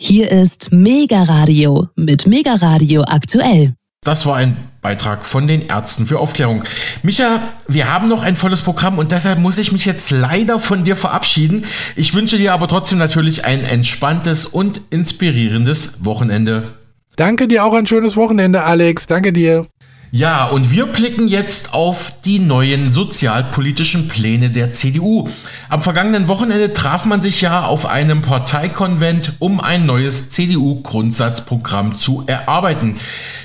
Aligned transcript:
Hier 0.00 0.30
ist 0.30 0.70
Mega 0.70 1.24
Radio 1.24 1.88
mit 1.96 2.28
Mega 2.28 2.54
Radio 2.54 3.02
aktuell. 3.02 3.74
Das 4.04 4.26
war 4.26 4.36
ein 4.36 4.56
Beitrag 4.80 5.24
von 5.24 5.48
den 5.48 5.66
Ärzten 5.66 6.06
für 6.06 6.20
Aufklärung. 6.20 6.62
Micha, 7.02 7.42
wir 7.66 7.92
haben 7.92 8.08
noch 8.08 8.22
ein 8.22 8.36
volles 8.36 8.62
Programm 8.62 8.98
und 8.98 9.10
deshalb 9.10 9.40
muss 9.40 9.58
ich 9.58 9.72
mich 9.72 9.86
jetzt 9.86 10.12
leider 10.12 10.60
von 10.60 10.84
dir 10.84 10.94
verabschieden. 10.94 11.64
Ich 11.96 12.14
wünsche 12.14 12.38
dir 12.38 12.52
aber 12.52 12.68
trotzdem 12.68 12.98
natürlich 12.98 13.44
ein 13.44 13.64
entspanntes 13.64 14.46
und 14.46 14.82
inspirierendes 14.90 16.04
Wochenende. 16.04 16.74
Danke 17.16 17.48
dir 17.48 17.64
auch 17.64 17.74
ein 17.74 17.86
schönes 17.86 18.16
Wochenende, 18.16 18.62
Alex. 18.62 19.08
Danke 19.08 19.32
dir. 19.32 19.66
Ja, 20.10 20.46
und 20.46 20.70
wir 20.70 20.86
blicken 20.86 21.28
jetzt 21.28 21.74
auf 21.74 22.14
die 22.24 22.38
neuen 22.38 22.92
sozialpolitischen 22.92 24.08
Pläne 24.08 24.48
der 24.48 24.72
CDU. 24.72 25.28
Am 25.68 25.82
vergangenen 25.82 26.28
Wochenende 26.28 26.72
traf 26.72 27.04
man 27.04 27.20
sich 27.20 27.42
ja 27.42 27.64
auf 27.64 27.84
einem 27.84 28.22
Parteikonvent, 28.22 29.34
um 29.38 29.60
ein 29.60 29.84
neues 29.84 30.30
CDU-Grundsatzprogramm 30.30 31.98
zu 31.98 32.24
erarbeiten. 32.26 32.98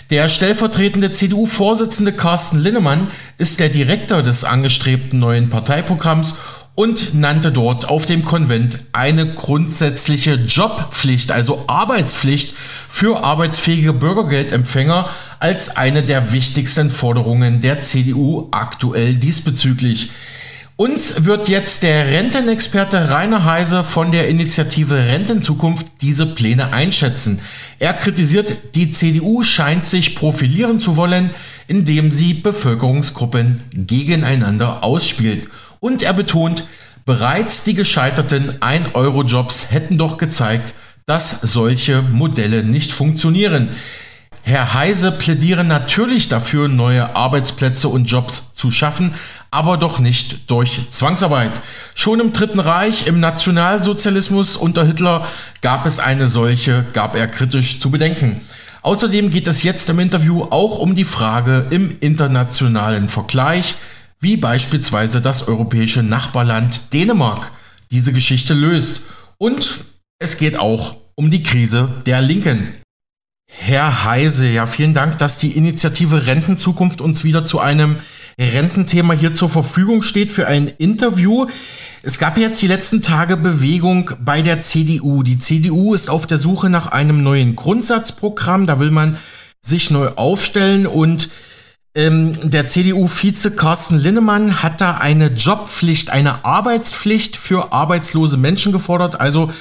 Der 0.09 0.30
stellvertretende 0.30 1.12
CDU-Vorsitzende 1.12 2.13
Carsten 2.13 2.59
Linnemann 2.59 3.09
ist 3.38 3.59
der 3.59 3.68
Direktor 3.68 4.23
des 4.23 4.45
angestrebten 4.45 5.20
neuen 5.20 5.49
Parteiprogramms 5.49 6.35
und 6.76 7.13
nannte 7.13 7.52
dort 7.52 7.88
auf 7.88 8.05
dem 8.05 8.26
Konvent 8.26 8.80
eine 8.94 9.27
grundsätzliche 9.27 10.34
Jobpflicht, 10.36 11.32
also 11.32 11.66
Arbeitspflicht 11.68 12.55
für 12.90 13.23
arbeitsfähige 13.23 13.94
Bürgergeldempfänger 13.94 15.09
als 15.40 15.77
eine 15.77 16.02
der 16.04 16.32
wichtigsten 16.32 16.90
Forderungen 16.90 17.62
der 17.62 17.82
CDU 17.82 18.48
aktuell 18.52 19.16
diesbezüglich. 19.16 20.12
Uns 20.76 21.26
wird 21.26 21.49
jetzt 21.49 21.84
der 21.84 22.08
Rentenexperte 22.08 23.10
Rainer 23.10 23.46
Heise 23.46 23.84
von 23.84 24.12
der 24.12 24.27
Initiative 24.27 24.96
Rentenzukunft 24.96 25.85
diese 26.02 26.26
Pläne 26.26 26.74
einschätzen. 26.74 27.41
Er 27.77 27.94
kritisiert, 27.94 28.55
die 28.74 28.91
CDU 28.91 29.44
scheint 29.44 29.85
sich 29.85 30.16
profilieren 30.16 30.79
zu 30.79 30.98
wollen, 30.98 31.29
indem 31.68 32.10
sie 32.10 32.34
Bevölkerungsgruppen 32.34 33.62
gegeneinander 33.71 34.84
ausspielt. 34.84 35.48
Und 35.84 36.01
er 36.01 36.13
betont, 36.13 36.63
bereits 37.03 37.65
die 37.65 37.73
gescheiterten 37.73 38.53
1-Euro-Jobs 38.62 39.70
hätten 39.70 39.98
doch 39.98 40.17
gezeigt, 40.17 40.76
dass 41.05 41.41
solche 41.41 42.01
Modelle 42.01 42.63
nicht 42.63 42.93
funktionieren. 42.93 43.67
Herr 44.43 44.76
Heise 44.76 45.11
plädiere 45.11 45.65
natürlich 45.65 46.29
dafür, 46.29 46.70
neue 46.70 47.17
Arbeitsplätze 47.17 47.89
und 47.89 48.05
Jobs 48.05 48.55
zu 48.55 48.71
schaffen, 48.71 49.13
aber 49.51 49.76
doch 49.76 49.99
nicht 49.99 50.49
durch 50.49 50.89
Zwangsarbeit. 50.89 51.51
Schon 51.95 52.21
im 52.21 52.31
Dritten 52.31 52.61
Reich, 52.61 53.05
im 53.05 53.20
Nationalsozialismus 53.20 54.55
unter 54.55 54.85
Hitler 54.85 55.27
gab 55.59 55.85
es 55.85 55.99
eine 55.99 56.27
solche, 56.27 56.85
gab 56.93 57.13
er 57.13 57.27
kritisch 57.27 57.81
zu 57.81 57.91
bedenken. 57.91 58.39
Außerdem 58.84 59.31
geht 59.31 59.48
es 59.48 59.63
jetzt 59.63 59.89
im 59.89 59.99
Interview 59.99 60.43
auch 60.43 60.77
um 60.79 60.95
die 60.95 61.04
Frage 61.04 61.67
im 61.71 61.91
internationalen 61.99 63.09
Vergleich, 63.09 63.76
wie 64.24 64.38
beispielsweise 64.38 65.22
das 65.22 65.47
europäische 65.47 66.02
Nachbarland 66.02 66.94
Dänemark 66.94 67.52
diese 67.91 68.13
Geschichte 68.13 68.53
löst. 68.53 69.02
Und 69.38 69.84
es 70.18 70.38
geht 70.38 70.57
auch 70.57 70.96
um 71.16 71.29
die 71.29 71.44
Krise 71.44 71.90
der 72.06 72.22
Linken. 72.22 72.74
Herr 73.51 74.06
Heise, 74.06 74.47
ja, 74.47 74.66
vielen 74.66 74.94
Dank, 74.94 75.18
dass 75.19 75.38
die 75.38 75.51
Initiative 75.51 76.25
Rentenzukunft 76.25 77.01
uns 77.01 77.24
wieder 77.24 77.46
zu 77.46 77.59
einem 77.59 77.97
Rententhema 78.40 79.13
hier 79.13 79.34
zur 79.34 79.50
Verfügung 79.50 80.01
steht 80.01 80.31
für 80.31 80.47
ein 80.47 80.69
Interview. 80.69 81.46
Es 82.01 82.18
gab 82.18 82.38
jetzt 82.38 82.62
die 82.62 82.68
letzten 82.68 83.01
Tage 83.01 83.38
Bewegung 83.38 84.12
bei 84.24 84.41
der 84.41 84.62
CDU. 84.62 85.22
Die 85.22 85.38
CDU 85.38 85.94
ist 85.94 86.09
auf 86.09 86.25
der 86.25 86.40
Suche 86.40 86.69
nach 86.69 86.88
einem 86.88 87.22
neuen 87.22 87.56
Grundsatzprogramm. 87.56 88.66
Da 88.66 88.79
will 88.79 88.90
man 88.90 89.18
sich 89.62 89.91
neu 89.91 90.07
aufstellen 90.16 90.88
und 90.88 91.29
ähm, 91.96 92.50
der 92.50 92.68
CDU-Vize 92.68 93.52
Carsten 93.52 94.00
Linnemann 94.00 94.63
hat 94.63 94.81
da 94.81 94.95
eine 94.97 95.28
Jobpflicht, 95.28 96.09
eine 96.09 96.44
Arbeitspflicht 96.44 97.38
für 97.38 97.72
arbeitslose 97.72 98.38
Menschen 98.38 98.72
gefordert. 98.72 99.22
Also 99.22 99.51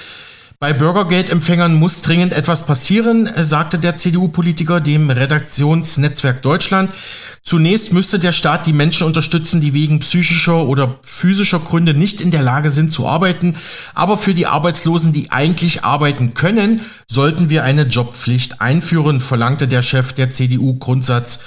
bei 0.59 0.73
Bürgergeldempfängern 0.73 1.75
muss 1.75 2.03
dringend 2.03 2.33
etwas 2.33 2.67
passieren, 2.67 3.29
sagte 3.37 3.81
der 3.81 3.97
CDU-Politiker 3.97 4.81
dem 4.81 5.11
Redaktionsnetzwerk 5.11 6.41
Deutschland. 6.41 6.91
Zunächst 7.43 7.93
müsste 7.93 8.21
der 8.21 8.31
Staat 8.31 8.69
die 8.69 8.73
Menschen 8.73 9.09
unterstützen, 9.09 9.61
die 9.61 9.75
wegen 9.75 9.99
psychischer 9.99 10.65
oder 10.65 11.01
physischer 11.03 11.59
Gründe 11.59 11.95
nicht 11.95 12.21
in 12.21 12.31
der 12.31 12.43
Lage 12.43 12.71
sind 12.71 12.93
zu 12.93 13.09
arbeiten. 13.09 13.56
Aber 13.95 14.17
für 14.17 14.35
die 14.35 14.47
Arbeitslosen, 14.47 15.12
die 15.12 15.33
eigentlich 15.33 15.83
arbeiten 15.83 16.35
können, 16.35 16.81
sollten 17.09 17.51
wir 17.51 17.65
eine 17.65 17.83
Jobpflicht 17.83 18.61
einführen, 18.61 19.21
verlangte 19.21 19.67
der 19.67 19.83
Chef 19.83 20.12
der 20.12 20.31
CDU-Grundsatz. 20.31 21.41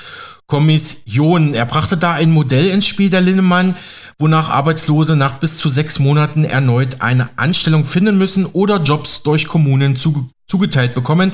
Kommission. 0.47 1.53
Er 1.53 1.65
brachte 1.65 1.97
da 1.97 2.13
ein 2.13 2.31
Modell 2.31 2.67
ins 2.67 2.85
Spiel, 2.85 3.09
der 3.09 3.21
Linnemann, 3.21 3.75
wonach 4.19 4.49
Arbeitslose 4.49 5.15
nach 5.15 5.39
bis 5.39 5.57
zu 5.57 5.69
sechs 5.69 5.99
Monaten 5.99 6.45
erneut 6.45 7.01
eine 7.01 7.29
Anstellung 7.35 7.85
finden 7.85 8.17
müssen 8.17 8.45
oder 8.45 8.81
Jobs 8.81 9.23
durch 9.23 9.47
Kommunen 9.47 9.95
zu, 9.95 10.29
zugeteilt 10.47 10.93
bekommen. 10.93 11.31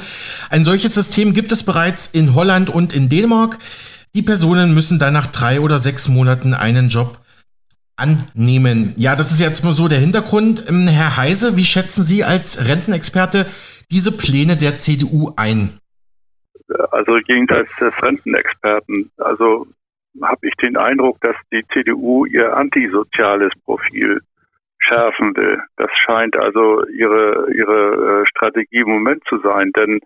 Ein 0.50 0.66
solches 0.66 0.96
System 0.96 1.34
gibt 1.34 1.52
es 1.52 1.64
bereits 1.64 2.08
in 2.08 2.34
Holland 2.34 2.70
und 2.70 2.94
in 2.94 3.10
Dänemark. 3.10 3.60
Die 4.16 4.22
Personen 4.22 4.74
müssen 4.74 5.00
dann 5.00 5.14
nach 5.14 5.28
drei 5.28 5.62
oder 5.62 5.80
sechs 5.80 6.08
Monaten 6.08 6.54
einen 6.54 6.90
Job 6.90 7.20
annehmen. 7.96 8.94
Ja, 8.98 9.16
das 9.16 9.32
ist 9.32 9.40
jetzt 9.40 9.64
mal 9.64 9.74
so 9.74 9.88
der 9.88 10.00
Hintergrund. 10.00 10.64
Ähm, 10.68 10.88
Herr 10.88 11.18
Heise, 11.18 11.56
wie 11.56 11.66
schätzen 11.66 12.04
Sie 12.04 12.24
als 12.24 12.66
Rentenexperte 12.66 13.46
diese 13.92 14.12
Pläne 14.12 14.58
der 14.58 14.80
CDU 14.80 15.34
ein? 15.36 15.78
Also 16.92 17.18
jenseits 17.18 17.76
des 17.78 17.94
Rentenexperten, 18.02 19.12
also 19.18 19.68
habe 20.22 20.48
ich 20.48 20.56
den 20.56 20.78
Eindruck, 20.78 21.20
dass 21.22 21.36
die 21.52 21.66
CDU 21.72 22.26
ihr 22.26 22.56
antisoziales 22.56 23.54
Profil 23.64 24.20
schärfen 24.80 25.36
will. 25.36 25.62
Das 25.78 25.90
scheint 26.06 26.36
also 26.36 26.86
ihre 26.88 27.52
ihre 27.54 28.24
äh, 28.24 28.28
Strategie 28.28 28.80
im 28.80 28.90
Moment 28.90 29.24
zu 29.30 29.38
sein, 29.40 29.72
denn 29.76 30.00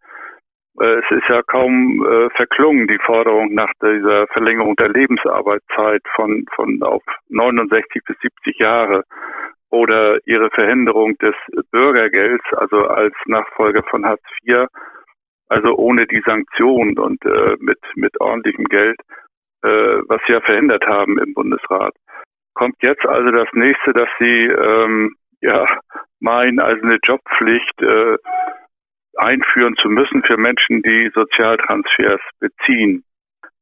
äh, 0.79 0.99
es 0.99 1.05
ist 1.09 1.27
ja 1.29 1.41
kaum 1.43 2.05
äh, 2.05 2.29
verklungen 2.35 2.87
die 2.87 2.99
Forderung 2.99 3.53
nach 3.53 3.71
dieser 3.81 4.27
Verlängerung 4.27 4.75
der 4.75 4.89
Lebensarbeitszeit 4.89 6.01
von 6.15 6.45
von 6.55 6.81
auf 6.83 7.03
69 7.29 8.03
bis 8.05 8.17
70 8.19 8.59
Jahre 8.59 9.03
oder 9.69 10.19
ihre 10.25 10.49
Verhinderung 10.51 11.17
des 11.17 11.35
Bürgergelds, 11.71 12.45
also 12.57 12.87
als 12.87 13.13
Nachfolger 13.25 13.83
von 13.83 14.05
Hartz 14.05 14.23
IV 14.45 14.67
also 15.49 15.75
ohne 15.75 16.07
die 16.07 16.21
Sanktionen 16.25 16.97
und 16.97 17.23
äh, 17.25 17.55
mit, 17.59 17.79
mit 17.95 18.19
ordentlichem 18.19 18.65
Geld, 18.65 18.99
äh, 19.63 19.67
was 20.07 20.21
sie 20.25 20.33
ja 20.33 20.41
verhindert 20.41 20.85
haben 20.85 21.17
im 21.19 21.33
Bundesrat. 21.33 21.93
Kommt 22.53 22.75
jetzt 22.81 23.05
also 23.05 23.31
das 23.31 23.47
nächste, 23.53 23.93
dass 23.93 24.09
sie 24.19 24.45
ähm, 24.45 25.15
ja 25.41 25.65
meinen, 26.19 26.59
also 26.59 26.81
eine 26.83 26.97
Jobpflicht 27.03 27.81
äh, 27.81 28.17
einführen 29.17 29.75
zu 29.77 29.89
müssen 29.89 30.23
für 30.23 30.37
Menschen, 30.37 30.81
die 30.81 31.11
Sozialtransfers 31.13 32.21
beziehen. 32.39 33.03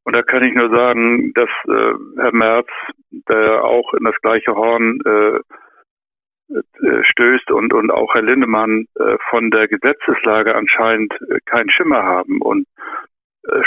Und 0.06 0.14
da 0.14 0.22
kann 0.22 0.44
ich 0.44 0.54
nur 0.54 0.70
sagen, 0.70 1.34
dass 1.34 1.50
äh, 1.68 1.94
Herr 2.18 2.34
Merz, 2.34 2.68
der 3.30 3.64
auch 3.64 3.94
in 3.94 4.04
das 4.04 4.16
gleiche 4.22 4.54
Horn 4.54 5.00
äh, 5.06 5.40
stößt 7.12 7.52
und, 7.52 7.74
und 7.74 7.92
auch 7.92 8.14
Herr 8.14 8.22
Lindemann 8.22 8.86
äh, 8.96 9.18
von 9.30 9.52
der 9.52 9.68
Gesetzeslage 9.68 10.56
anscheinend 10.56 11.14
äh, 11.30 11.40
keinen 11.46 11.70
Schimmer 11.70 12.04
haben. 12.04 12.42
Und 12.42 12.68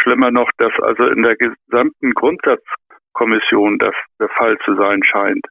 schlimmer 0.02 0.30
noch, 0.30 0.50
dass 0.56 0.72
also 0.80 1.06
in 1.06 1.22
der 1.22 1.36
gesamten 1.36 2.14
Grundsatzkommission 2.14 3.78
das 3.78 3.94
der 4.18 4.30
Fall 4.30 4.56
zu 4.64 4.74
sein 4.74 5.02
scheint. 5.04 5.46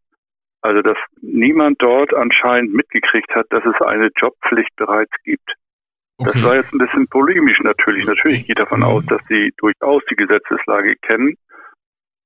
Also 0.61 0.81
dass 0.81 0.97
niemand 1.21 1.79
dort 1.79 2.11
anscheinend 2.11 2.73
mitgekriegt 2.73 3.35
hat, 3.35 3.45
dass 3.51 3.63
es 3.65 3.79
eine 3.85 4.09
Jobpflicht 4.15 4.75
bereits 4.77 5.11
gibt. 5.23 5.53
Okay. 6.17 6.31
Das 6.33 6.43
war 6.43 6.55
jetzt 6.55 6.73
ein 6.73 6.79
bisschen 6.79 7.07
polemisch 7.07 7.59
natürlich. 7.61 8.07
Natürlich 8.07 8.47
geht 8.47 8.57
davon 8.57 8.79
mhm. 8.79 8.85
aus, 8.85 9.05
dass 9.05 9.21
sie 9.29 9.53
durchaus 9.57 10.01
die 10.09 10.15
Gesetzeslage 10.15 10.95
kennen. 11.03 11.35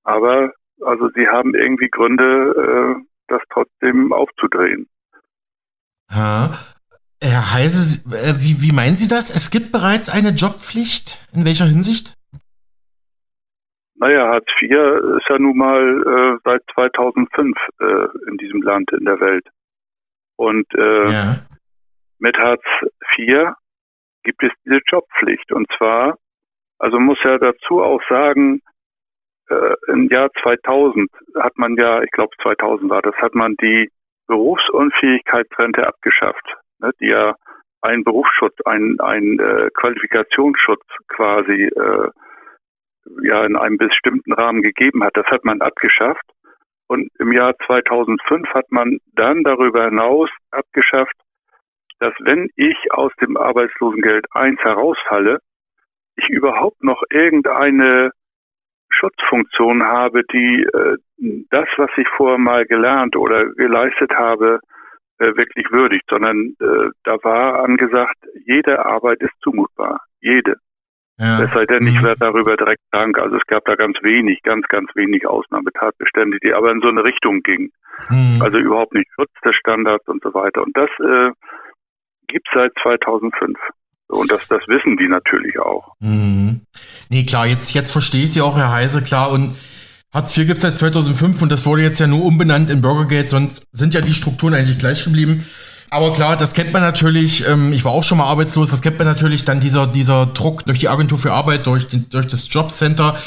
Aber 0.06 0.54
also 0.81 1.10
sie 1.10 1.28
haben 1.28 1.54
irgendwie 1.54 1.89
Gründe, 1.89 3.04
das 3.28 3.42
trotzdem 3.50 4.12
aufzudrehen. 4.13 4.88
Ha. 6.09 6.51
Herr 7.21 7.53
Heise, 7.53 8.00
äh, 8.15 8.35
wie, 8.39 8.61
wie 8.61 8.73
meinen 8.73 8.95
Sie 8.95 9.09
das? 9.09 9.29
Es 9.29 9.51
gibt 9.51 9.71
bereits 9.71 10.09
eine 10.09 10.29
Jobpflicht? 10.29 11.19
In 11.33 11.45
welcher 11.45 11.65
Hinsicht? 11.65 12.13
Naja, 13.95 14.29
Hartz 14.29 14.47
IV 14.61 14.71
ist 15.17 15.27
ja 15.27 15.38
nun 15.38 15.57
mal 15.57 15.83
äh, 15.83 16.39
seit 16.45 16.61
2005 16.73 17.57
äh, 17.81 18.29
in 18.29 18.38
diesem 18.38 18.61
Land, 18.61 18.89
in 18.94 19.03
der 19.03 19.19
Welt. 19.19 19.45
Und 20.38 20.65
äh, 20.73 21.11
ja. 21.11 21.35
mit 22.19 22.38
Hartz 22.38 22.63
IV 23.17 23.51
gibt 24.23 24.41
es 24.41 24.51
diese 24.65 24.79
Jobpflicht. 24.88 25.51
Und 25.51 25.67
zwar, 25.77 26.17
also 26.79 26.97
muss 26.97 27.19
ja 27.25 27.38
dazu 27.38 27.83
auch 27.83 28.01
sagen, 28.07 28.61
äh, 29.50 29.75
im 29.88 30.07
Jahr 30.07 30.29
2000 30.41 31.11
hat 31.35 31.57
man 31.57 31.75
ja, 31.75 32.01
ich 32.01 32.11
glaube 32.11 32.31
2000 32.41 32.89
war 32.89 33.01
das, 33.01 33.15
hat 33.15 33.35
man 33.35 33.56
die 33.61 33.89
Berufsunfähigkeitsrente 34.30 35.86
abgeschafft, 35.86 36.46
ne, 36.80 36.92
die 37.02 37.08
ja 37.08 37.36
einen 37.81 38.04
Berufsschutz, 38.04 38.56
einen, 38.66 39.00
einen 39.00 39.40
äh, 39.40 39.70
Qualifikationsschutz 39.74 40.86
quasi 41.08 41.64
äh, 41.66 42.10
ja 43.24 43.44
in 43.46 43.56
einem 43.56 43.78
bestimmten 43.78 44.34
Rahmen 44.34 44.62
gegeben 44.62 45.04
hat. 45.04 45.18
Das 45.18 45.26
hat 45.28 45.44
man 45.44 45.62
abgeschafft. 45.62 46.24
Und 46.88 47.10
im 47.20 47.34
Jahr 47.34 47.54
2005 47.66 48.48
hat 48.50 48.72
man 48.72 49.00
dann 49.14 49.44
darüber 49.44 49.86
hinaus 49.86 50.30
abgeschafft, 50.52 51.16
dass 52.00 52.14
wenn 52.20 52.50
ich 52.56 52.78
aus 52.92 53.12
dem 53.22 53.38
Arbeitslosengeld 53.38 54.26
1 54.31 54.60
herausfalle, 54.62 55.40
ich 56.16 56.30
überhaupt 56.30 56.84
noch 56.84 57.02
irgendeine 57.10 58.12
Schutzfunktion 59.00 59.84
habe, 59.84 60.22
die 60.31 60.63
äh, 60.63 60.98
das, 61.50 61.68
was 61.78 61.90
ich 61.98 62.07
vorher 62.16 62.38
mal 62.38 62.66
gelernt 62.66 63.16
oder 63.16 63.46
geleistet 63.54 64.12
habe, 64.13 64.60
äh, 65.19 65.36
wirklich 65.36 65.69
würdigt, 65.72 66.06
sondern 66.10 66.56
äh, 66.60 66.90
da 67.04 67.18
war 67.24 67.63
angesagt, 67.63 68.18
jede 68.46 68.86
Arbeit 68.86 69.22
ist 69.22 69.34
zumutbar. 69.42 70.01
Jede. 70.22 70.56
Ja. 71.19 71.44
Es 71.44 71.51
sei 71.51 71.66
denn, 71.66 71.86
ich 71.86 72.00
mhm. 72.00 72.06
werde 72.06 72.19
darüber 72.22 72.56
direkt 72.56 72.81
krank. 72.92 73.19
Also 73.19 73.36
es 73.36 73.46
gab 73.48 73.66
da 73.66 73.75
ganz 73.75 73.98
wenig, 74.01 74.42
ganz, 74.44 74.66
ganz 74.69 74.90
wenig 74.96 75.28
Ausnahmetatbestände, 75.28 76.38
die 76.42 76.54
aber 76.54 76.72
in 76.72 76.80
so 76.80 76.88
eine 76.88 77.04
Richtung 77.04 77.42
gingen. 77.42 77.72
Mhm. 78.10 78.42
Also 78.42 78.57
überhaupt 78.57 78.94
nicht 78.94 79.10
Schutz 79.16 79.31
des 79.44 79.56
Standards 79.57 80.07
und 80.07 80.24
so 80.24 80.34
weiter. 80.34 80.63
Und 80.63 80.75
das 80.78 80.90
äh, 81.00 81.31
gibt 82.28 82.48
es 82.48 82.54
seit 82.54 82.72
2005. 82.81 83.60
Und 84.09 84.31
das, 84.31 84.41
das 84.50 84.61
wissen 84.67 84.97
die 84.97 85.07
natürlich 85.07 85.59
auch. 85.59 85.94
Mhm. 86.00 86.61
Nee, 87.09 87.25
klar, 87.25 87.47
jetzt, 87.47 87.73
jetzt 87.73 87.91
verstehe 87.91 88.25
ich 88.25 88.33
Sie 88.33 88.41
auch, 88.41 88.57
Herr 88.57 88.71
Heise, 88.71 89.01
klar. 89.01 89.31
Und 89.31 89.56
Hartz 90.11 90.35
IV 90.35 90.47
gibt 90.47 90.57
es 90.57 90.63
seit 90.63 90.77
2005 90.77 91.41
und 91.41 91.51
das 91.51 91.65
wurde 91.65 91.83
jetzt 91.83 92.00
ja 92.00 92.07
nur 92.07 92.25
umbenannt 92.25 92.71
in 92.71 92.81
Bürgergeld, 92.81 93.29
sonst 93.29 93.67
sind 93.71 93.94
ja 93.94 94.01
die 94.01 94.13
Strukturen 94.13 94.56
eigentlich 94.56 94.79
gleich 94.79 95.03
geblieben. 95.03 95.45
Aber 95.91 96.13
klar, 96.13 96.38
das 96.38 96.53
kennt 96.53 96.73
man 96.73 96.81
natürlich. 96.81 97.47
Ähm, 97.47 97.73
ich 97.73 97.83
war 97.83 97.91
auch 97.91 98.03
schon 98.03 98.19
mal 98.19 98.25
arbeitslos. 98.25 98.69
Das 98.69 98.81
kennt 98.81 99.00
man 99.00 99.07
natürlich 99.07 99.45
dann 99.45 99.59
dieser, 99.59 99.88
dieser 99.88 100.27
Druck 100.27 100.65
durch 100.65 100.79
die 100.79 100.89
Agentur 100.89 101.17
für 101.17 101.33
Arbeit, 101.33 101.65
durch, 101.65 101.88
den, 101.88 102.09
durch 102.09 102.27
das 102.27 102.51
Jobcenter. 102.51 103.17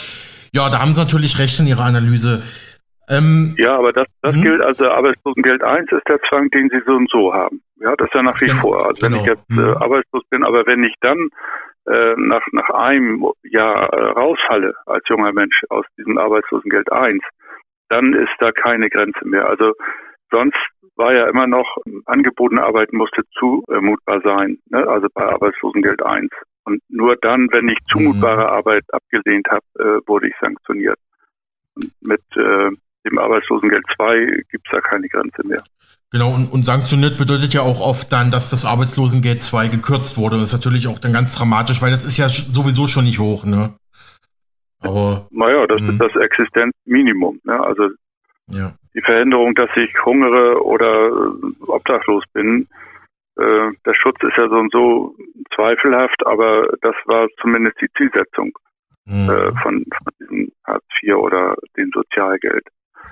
Ja, 0.55 0.69
da 0.69 0.81
haben 0.81 0.95
sie 0.95 1.01
natürlich 1.01 1.39
recht 1.39 1.59
in 1.59 1.67
ihrer 1.67 1.85
Analyse. 1.85 2.43
Ähm, 3.09 3.55
ja, 3.59 3.75
aber 3.77 3.93
das, 3.93 4.07
das 4.23 4.35
hm? 4.35 4.43
gilt, 4.43 4.61
also 4.61 4.89
Arbeitslosengeld 4.89 5.63
1 5.63 5.91
ist 5.91 6.09
der 6.09 6.21
Zwang, 6.29 6.49
den 6.51 6.71
sie 6.71 6.81
so 6.87 6.93
und 6.93 7.11
so 7.11 7.35
haben. 7.35 7.63
Ja, 7.77 7.95
das 7.97 8.07
ist 8.07 8.15
ja 8.15 8.23
nach 8.23 8.41
wie 8.41 8.47
genau, 8.47 8.61
vor. 8.61 8.87
Also 8.87 9.07
genau. 9.07 9.17
wenn 9.17 9.21
ich 9.21 9.27
jetzt 9.27 9.51
äh, 9.51 9.55
hm. 9.55 9.77
arbeitslos 9.77 10.23
bin, 10.31 10.45
aber 10.45 10.67
wenn 10.67 10.85
ich 10.85 10.95
dann 11.01 11.29
äh, 11.87 12.15
nach, 12.17 12.47
nach 12.53 12.71
einem 12.71 13.27
Jahr 13.43 13.93
äh, 13.93 14.11
rausfalle 14.13 14.75
als 14.87 15.03
junger 15.09 15.33
Mensch 15.33 15.63
aus 15.69 15.85
diesem 15.99 16.17
Arbeitslosengeld 16.17 16.93
1, 16.93 17.23
dann 17.89 18.15
ist 18.15 18.33
da 18.39 18.53
keine 18.53 18.89
Grenze 18.89 19.27
mehr. 19.27 19.49
Also 19.49 19.73
sonst 20.31 20.57
war 20.97 21.13
ja 21.13 21.29
immer 21.29 21.47
noch, 21.47 21.79
angebotene 22.07 22.63
Arbeit 22.63 22.93
musste 22.93 23.23
zumutbar 23.39 24.21
sein, 24.23 24.59
ne? 24.71 24.87
also 24.87 25.09
bei 25.13 25.25
Arbeitslosengeld 25.25 26.03
1. 26.03 26.31
Und 26.65 26.81
nur 26.89 27.17
dann, 27.17 27.49
wenn 27.51 27.69
ich 27.69 27.79
zumutbare 27.91 28.43
mhm. 28.43 28.49
Arbeit 28.49 28.85
abgelehnt 28.93 29.49
habe, 29.51 29.65
äh, 29.79 30.07
wurde 30.07 30.29
ich 30.29 30.35
sanktioniert. 30.41 30.99
Und 31.75 31.91
mit 32.03 32.23
äh, 32.37 32.71
dem 33.05 33.19
Arbeitslosengeld 33.19 33.85
2 33.97 34.45
gibt 34.51 34.67
es 34.67 34.73
da 34.73 34.81
keine 34.81 35.09
Grenze 35.09 35.43
mehr. 35.47 35.63
Genau, 36.11 36.35
und, 36.35 36.53
und 36.53 36.67
sanktioniert 36.67 37.17
bedeutet 37.17 37.55
ja 37.55 37.63
auch 37.63 37.81
oft 37.81 38.13
dann, 38.13 38.31
dass 38.31 38.51
das 38.51 38.67
Arbeitslosengeld 38.67 39.43
2 39.43 39.69
gekürzt 39.69 40.19
wurde. 40.19 40.37
Das 40.37 40.49
ist 40.49 40.53
natürlich 40.53 40.87
auch 40.87 40.99
dann 40.99 41.13
ganz 41.13 41.35
dramatisch, 41.35 41.81
weil 41.81 41.91
das 41.91 42.05
ist 42.05 42.19
ja 42.19 42.29
sowieso 42.29 42.87
schon 42.87 43.05
nicht 43.05 43.19
hoch, 43.19 43.45
ne? 43.45 43.75
Aber. 44.81 45.27
Naja, 45.31 45.67
das 45.67 45.81
ist 45.81 45.93
mhm. 45.93 45.99
das 45.99 46.15
Existenzminimum, 46.15 47.41
ne? 47.45 47.59
Also 47.59 47.89
ja. 48.49 48.75
die 48.95 49.01
Veränderung, 49.01 49.55
dass 49.55 49.71
ich 49.77 50.05
hungere 50.05 50.63
oder 50.63 51.07
äh, 51.07 51.71
obdachlos 51.71 52.25
bin, 52.35 52.69
äh, 53.37 53.71
der 53.87 53.95
Schutz 53.95 54.19
ist 54.23 54.37
ja 54.37 54.49
so 54.49 54.57
und 54.57 54.73
so 54.73 55.17
zweifelhaft, 55.55 56.27
aber 56.27 56.69
das 56.83 56.95
war 57.07 57.29
zumindest 57.41 57.81
die 57.81 57.89
Zielsetzung 57.97 58.53
mhm. 59.07 59.31
äh, 59.31 59.53
von, 59.63 59.85
von 59.87 60.13
diesem 60.21 60.53
Hartz 60.67 60.85
IV 61.03 61.15
oder 61.15 61.57
dem 61.77 61.91
Sozialgeld. 61.95 62.65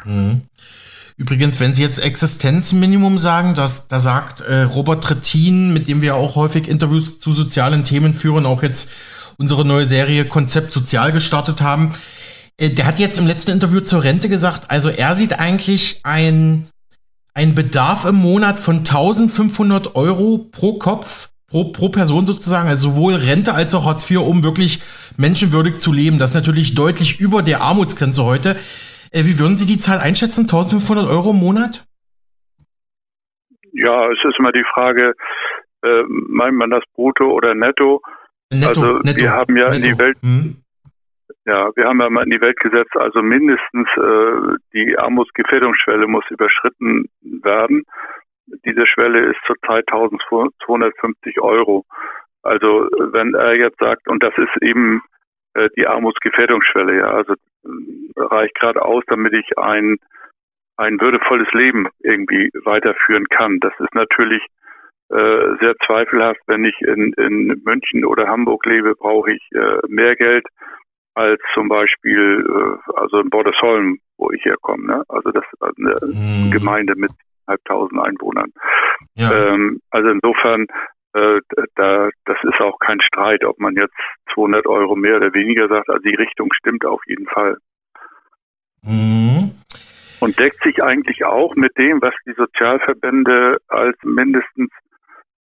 Mhm. 0.04 0.42
Übrigens, 1.20 1.60
wenn 1.60 1.74
Sie 1.74 1.82
jetzt 1.82 1.98
Existenzminimum 1.98 3.18
sagen, 3.18 3.54
das, 3.54 3.88
da 3.88 4.00
sagt 4.00 4.40
äh, 4.40 4.62
Robert 4.62 5.04
Trittin, 5.04 5.70
mit 5.70 5.86
dem 5.86 6.00
wir 6.00 6.14
auch 6.14 6.34
häufig 6.34 6.66
Interviews 6.66 7.20
zu 7.20 7.32
sozialen 7.32 7.84
Themen 7.84 8.14
führen, 8.14 8.46
auch 8.46 8.62
jetzt 8.62 8.90
unsere 9.36 9.66
neue 9.66 9.84
Serie 9.84 10.24
Konzept 10.24 10.72
Sozial 10.72 11.12
gestartet 11.12 11.60
haben, 11.60 11.92
äh, 12.56 12.70
der 12.70 12.86
hat 12.86 12.98
jetzt 12.98 13.18
im 13.18 13.26
letzten 13.26 13.50
Interview 13.50 13.80
zur 13.80 14.02
Rente 14.02 14.30
gesagt, 14.30 14.70
also 14.70 14.88
er 14.88 15.14
sieht 15.14 15.38
eigentlich 15.38 16.00
ein, 16.04 16.68
ein 17.34 17.54
Bedarf 17.54 18.06
im 18.06 18.16
Monat 18.16 18.58
von 18.58 18.78
1500 18.78 19.96
Euro 19.96 20.48
pro 20.50 20.78
Kopf, 20.78 21.28
pro, 21.48 21.64
pro 21.64 21.90
Person 21.90 22.24
sozusagen, 22.24 22.68
also 22.68 22.92
sowohl 22.92 23.14
Rente 23.14 23.52
als 23.52 23.74
auch 23.74 23.84
Hartz 23.84 24.10
IV, 24.10 24.20
um 24.20 24.42
wirklich 24.42 24.80
menschenwürdig 25.18 25.80
zu 25.80 25.92
leben. 25.92 26.18
Das 26.18 26.30
ist 26.30 26.34
natürlich 26.34 26.74
deutlich 26.74 27.20
über 27.20 27.42
der 27.42 27.60
Armutsgrenze 27.60 28.24
heute. 28.24 28.56
Äh, 29.12 29.24
wie 29.24 29.38
würden 29.38 29.56
Sie 29.56 29.66
die 29.66 29.78
Zahl 29.78 29.98
einschätzen? 29.98 30.42
1500 30.42 31.08
Euro 31.08 31.30
im 31.30 31.40
Monat? 31.40 31.84
Ja, 33.72 34.10
es 34.10 34.18
ist 34.24 34.38
immer 34.38 34.52
die 34.52 34.64
Frage, 34.72 35.14
äh, 35.82 36.02
meint 36.08 36.56
man 36.56 36.70
das 36.70 36.84
brutto 36.94 37.30
oder 37.30 37.54
netto? 37.54 38.00
Netto, 38.52 38.68
also 38.68 38.98
netto, 38.98 39.20
wir 39.20 39.30
haben 39.30 39.56
ja 39.56 39.70
netto. 39.70 39.76
in 39.76 39.82
die 39.82 39.98
Welt, 39.98 40.18
hm. 40.22 40.56
ja, 41.46 41.70
wir 41.74 41.84
haben 41.86 42.00
ja 42.00 42.10
mal 42.10 42.24
in 42.24 42.30
die 42.30 42.40
Welt 42.40 42.58
gesetzt, 42.58 42.96
also 42.96 43.22
mindestens 43.22 43.88
äh, 43.96 44.56
die 44.74 44.98
Armutsgefährdungsschwelle 44.98 46.06
muss 46.06 46.24
überschritten 46.30 47.06
werden. 47.20 47.84
Diese 48.64 48.86
Schwelle 48.86 49.30
ist 49.30 49.38
zurzeit 49.46 49.84
1250 49.88 51.40
Euro. 51.40 51.84
Also 52.42 52.88
wenn 53.12 53.34
er 53.34 53.54
jetzt 53.54 53.78
sagt, 53.78 54.08
und 54.08 54.22
das 54.22 54.34
ist 54.36 54.62
eben 54.62 55.02
äh, 55.54 55.68
die 55.76 55.86
Armutsgefährdungsschwelle, 55.86 56.98
ja, 56.98 57.10
also 57.10 57.34
reicht 58.16 58.54
gerade 58.54 58.82
aus, 58.82 59.02
damit 59.06 59.32
ich 59.32 59.58
ein, 59.58 59.98
ein 60.76 61.00
würdevolles 61.00 61.48
Leben 61.52 61.88
irgendwie 62.00 62.50
weiterführen 62.64 63.26
kann. 63.28 63.58
Das 63.60 63.72
ist 63.78 63.94
natürlich 63.94 64.42
äh, 65.10 65.56
sehr 65.60 65.74
zweifelhaft. 65.86 66.40
Wenn 66.46 66.64
ich 66.64 66.80
in, 66.80 67.12
in 67.14 67.60
München 67.64 68.04
oder 68.04 68.28
Hamburg 68.28 68.64
lebe, 68.66 68.94
brauche 68.94 69.32
ich 69.32 69.42
äh, 69.52 69.78
mehr 69.88 70.16
Geld 70.16 70.46
als 71.14 71.40
zum 71.54 71.68
Beispiel 71.68 72.44
äh, 72.48 72.92
also 72.94 73.18
in 73.18 73.30
Bordesholm, 73.30 73.98
wo 74.16 74.30
ich 74.30 74.44
herkomme. 74.44 74.86
Ne? 74.86 75.02
Also 75.08 75.30
das 75.32 75.44
ist 75.52 75.62
eine 75.62 75.94
mhm. 76.02 76.50
Gemeinde 76.50 76.94
mit 76.96 77.10
5.500 77.48 78.02
Einwohnern. 78.02 78.52
Ja. 79.14 79.48
Ähm, 79.48 79.80
also 79.90 80.08
insofern 80.10 80.66
äh, 81.14 81.40
da, 81.74 82.10
das 82.24 82.38
ist 82.42 82.60
auch 82.60 82.78
kein 82.78 83.00
Streit, 83.00 83.44
ob 83.44 83.58
man 83.58 83.74
jetzt 83.74 83.94
200 84.34 84.66
Euro 84.66 84.96
mehr 84.96 85.16
oder 85.16 85.32
weniger 85.34 85.68
sagt. 85.68 85.88
Also 85.88 86.02
die 86.02 86.14
Richtung 86.14 86.52
stimmt 86.52 86.84
auf 86.84 87.02
jeden 87.06 87.26
Fall. 87.26 87.56
Mhm. 88.82 89.52
Und 90.20 90.38
deckt 90.38 90.62
sich 90.62 90.82
eigentlich 90.82 91.24
auch 91.24 91.54
mit 91.54 91.76
dem, 91.78 92.02
was 92.02 92.14
die 92.26 92.34
Sozialverbände 92.34 93.58
als 93.68 93.96
mindestens 94.02 94.70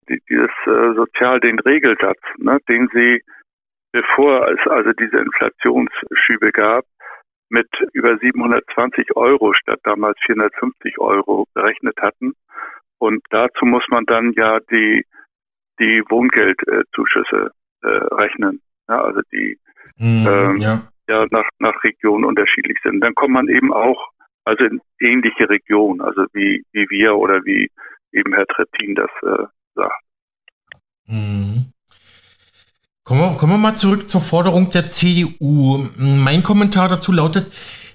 die, 0.08 0.20
dieses 0.28 0.50
äh, 0.66 0.94
Sozial 0.94 1.40
den 1.40 1.58
Regelsatz, 1.58 2.20
ne, 2.38 2.58
den 2.68 2.88
sie 2.92 3.22
bevor 3.92 4.48
es 4.48 4.58
also 4.66 4.92
diese 4.92 5.18
Inflationsschübe 5.18 6.50
gab, 6.52 6.84
mit 7.50 7.68
über 7.92 8.16
720 8.16 9.14
Euro 9.14 9.52
statt 9.52 9.80
damals 9.84 10.18
450 10.24 10.98
Euro 10.98 11.46
berechnet 11.52 11.98
hatten. 12.00 12.32
Und 12.98 13.22
dazu 13.30 13.66
muss 13.66 13.84
man 13.88 14.06
dann 14.06 14.32
ja 14.32 14.58
die 14.70 15.04
die 15.78 16.02
Wohngeldzuschüsse 16.08 17.50
äh, 17.82 17.86
rechnen. 17.86 18.60
Ja, 18.88 19.02
also 19.02 19.20
die 19.32 19.58
mhm, 19.96 20.26
ähm, 20.28 20.56
ja. 20.58 20.82
ja 21.08 21.26
nach, 21.30 21.48
nach 21.58 21.82
Region 21.84 22.24
unterschiedlich 22.24 22.78
sind. 22.82 23.00
Dann 23.00 23.14
kommt 23.14 23.34
man 23.34 23.48
eben 23.48 23.72
auch 23.72 24.12
also 24.44 24.64
in 24.64 24.80
ähnliche 25.00 25.48
Regionen, 25.48 26.00
also 26.00 26.24
wie, 26.32 26.64
wie 26.72 26.86
wir 26.90 27.16
oder 27.16 27.44
wie 27.44 27.70
eben 28.12 28.34
Herr 28.34 28.46
Trettin 28.46 28.94
das 28.94 29.10
äh, 29.22 29.44
sagt. 29.74 30.04
Mhm. 31.06 31.72
Kommen 33.04 33.20
wir, 33.20 33.36
kommen 33.36 33.52
wir 33.54 33.58
mal 33.58 33.74
zurück 33.74 34.08
zur 34.08 34.20
Forderung 34.20 34.70
der 34.70 34.88
CDU. 34.90 35.88
Mein 35.96 36.42
Kommentar 36.42 36.88
dazu 36.88 37.10
lautet, 37.12 37.50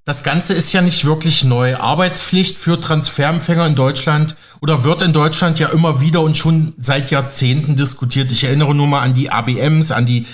das 0.07 0.23
Ganze 0.23 0.53
ist 0.53 0.71
ja 0.71 0.81
nicht 0.81 1.03
wirklich 1.03 1.43
neu. 1.43 1.75
Arbeitspflicht 1.75 2.57
für 2.57 2.79
Transferempfänger 2.79 3.67
in 3.67 3.75
Deutschland 3.75 4.37
oder 4.61 4.85
wird 4.85 5.01
in 5.01 5.11
Deutschland 5.11 5.59
ja 5.59 5.67
immer 5.67 5.99
wieder 5.99 6.21
und 6.21 6.37
schon 6.37 6.73
seit 6.77 7.11
Jahrzehnten 7.11 7.75
diskutiert. 7.75 8.31
Ich 8.31 8.45
erinnere 8.45 8.73
nur 8.73 8.87
mal 8.87 9.01
an 9.01 9.15
die 9.15 9.29
ABMs, 9.29 9.91
an 9.91 10.05
die 10.05 10.25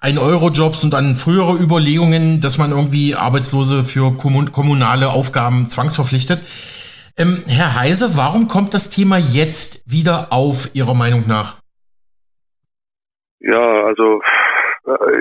1-Euro-Jobs 0.00 0.82
und 0.82 0.96
an 0.96 1.14
frühere 1.14 1.56
Überlegungen, 1.56 2.40
dass 2.40 2.58
man 2.58 2.72
irgendwie 2.72 3.14
Arbeitslose 3.14 3.84
für 3.84 4.12
kommunale 4.16 5.10
Aufgaben 5.10 5.70
zwangsverpflichtet. 5.70 6.40
Ähm, 7.16 7.44
Herr 7.46 7.78
Heise, 7.78 8.16
warum 8.16 8.48
kommt 8.48 8.74
das 8.74 8.90
Thema 8.90 9.18
jetzt 9.18 9.84
wieder 9.86 10.32
auf, 10.32 10.74
Ihrer 10.74 10.94
Meinung 10.94 11.28
nach? 11.28 11.58
Ja, 13.38 13.84
also 13.86 14.20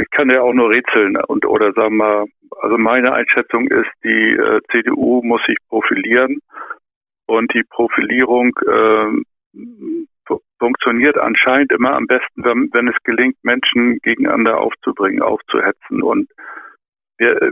ich 0.01 0.09
kann 0.11 0.29
ja 0.29 0.41
auch 0.41 0.53
nur 0.53 0.69
rätseln 0.69 1.17
und 1.27 1.45
oder 1.45 1.73
sagen 1.73 1.97
wir 1.97 2.25
also 2.59 2.77
meine 2.77 3.13
Einschätzung 3.13 3.67
ist, 3.67 3.89
die 4.03 4.33
äh, 4.33 4.61
CDU 4.71 5.21
muss 5.23 5.41
sich 5.45 5.57
profilieren 5.69 6.39
und 7.25 7.53
die 7.53 7.63
Profilierung 7.63 8.51
äh, 8.67 10.35
funktioniert 10.59 11.17
anscheinend 11.17 11.71
immer 11.71 11.93
am 11.93 12.07
besten, 12.07 12.43
wenn, 12.43 12.69
wenn 12.73 12.87
es 12.87 12.95
gelingt, 13.03 13.35
Menschen 13.43 13.99
gegeneinander 14.03 14.59
aufzubringen, 14.59 15.21
aufzuhetzen. 15.21 16.03
Und 16.03 16.29
wir, 17.17 17.41
äh, 17.41 17.51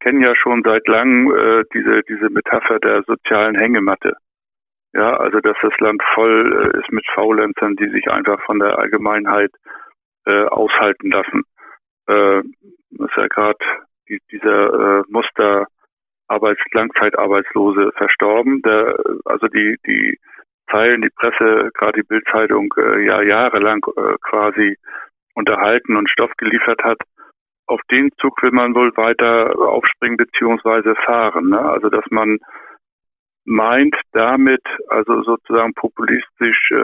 kennen 0.00 0.22
ja 0.22 0.34
schon 0.36 0.62
seit 0.64 0.86
langem 0.88 1.32
äh, 1.34 1.64
diese, 1.72 2.02
diese 2.08 2.28
Metapher 2.30 2.78
der 2.78 3.02
sozialen 3.04 3.56
Hängematte. 3.56 4.16
Ja, 4.92 5.16
also 5.16 5.40
dass 5.40 5.56
das 5.62 5.78
Land 5.78 6.02
voll 6.14 6.72
äh, 6.74 6.78
ist 6.78 6.90
mit 6.90 7.06
Faulenzern, 7.14 7.76
die 7.76 7.88
sich 7.88 8.10
einfach 8.10 8.40
von 8.44 8.58
der 8.58 8.78
Allgemeinheit 8.78 9.50
äh, 9.50 9.85
aushalten 10.26 11.10
lassen. 11.10 11.42
Äh, 12.08 12.40
ist 12.40 13.16
ja 13.16 13.26
gerade 13.28 13.58
die, 14.08 14.20
dieser 14.30 15.00
äh, 15.00 15.02
Muster 15.08 15.66
Arbeits 16.28 16.60
Langzeitarbeitslose 16.72 17.92
verstorben. 17.96 18.62
Der, 18.62 18.96
also 19.24 19.46
die, 19.48 19.76
die 19.86 20.18
Zeilen, 20.70 21.02
die 21.02 21.10
Presse, 21.10 21.70
gerade 21.74 22.00
die 22.00 22.06
Bildzeitung, 22.06 22.72
äh, 22.76 23.04
ja 23.04 23.22
jahrelang 23.22 23.84
äh, 23.96 24.16
quasi 24.22 24.76
unterhalten 25.34 25.96
und 25.96 26.10
Stoff 26.10 26.32
geliefert 26.38 26.82
hat. 26.82 26.98
Auf 27.66 27.80
den 27.90 28.10
Zug 28.20 28.42
will 28.42 28.52
man 28.52 28.74
wohl 28.74 28.96
weiter 28.96 29.56
aufspringen 29.58 30.16
beziehungsweise 30.16 30.94
fahren. 31.04 31.50
Ne? 31.50 31.60
Also 31.60 31.88
dass 31.88 32.04
man 32.10 32.38
meint, 33.44 33.96
damit 34.12 34.62
also 34.88 35.22
sozusagen 35.22 35.74
populistisch 35.74 36.70
äh, 36.72 36.82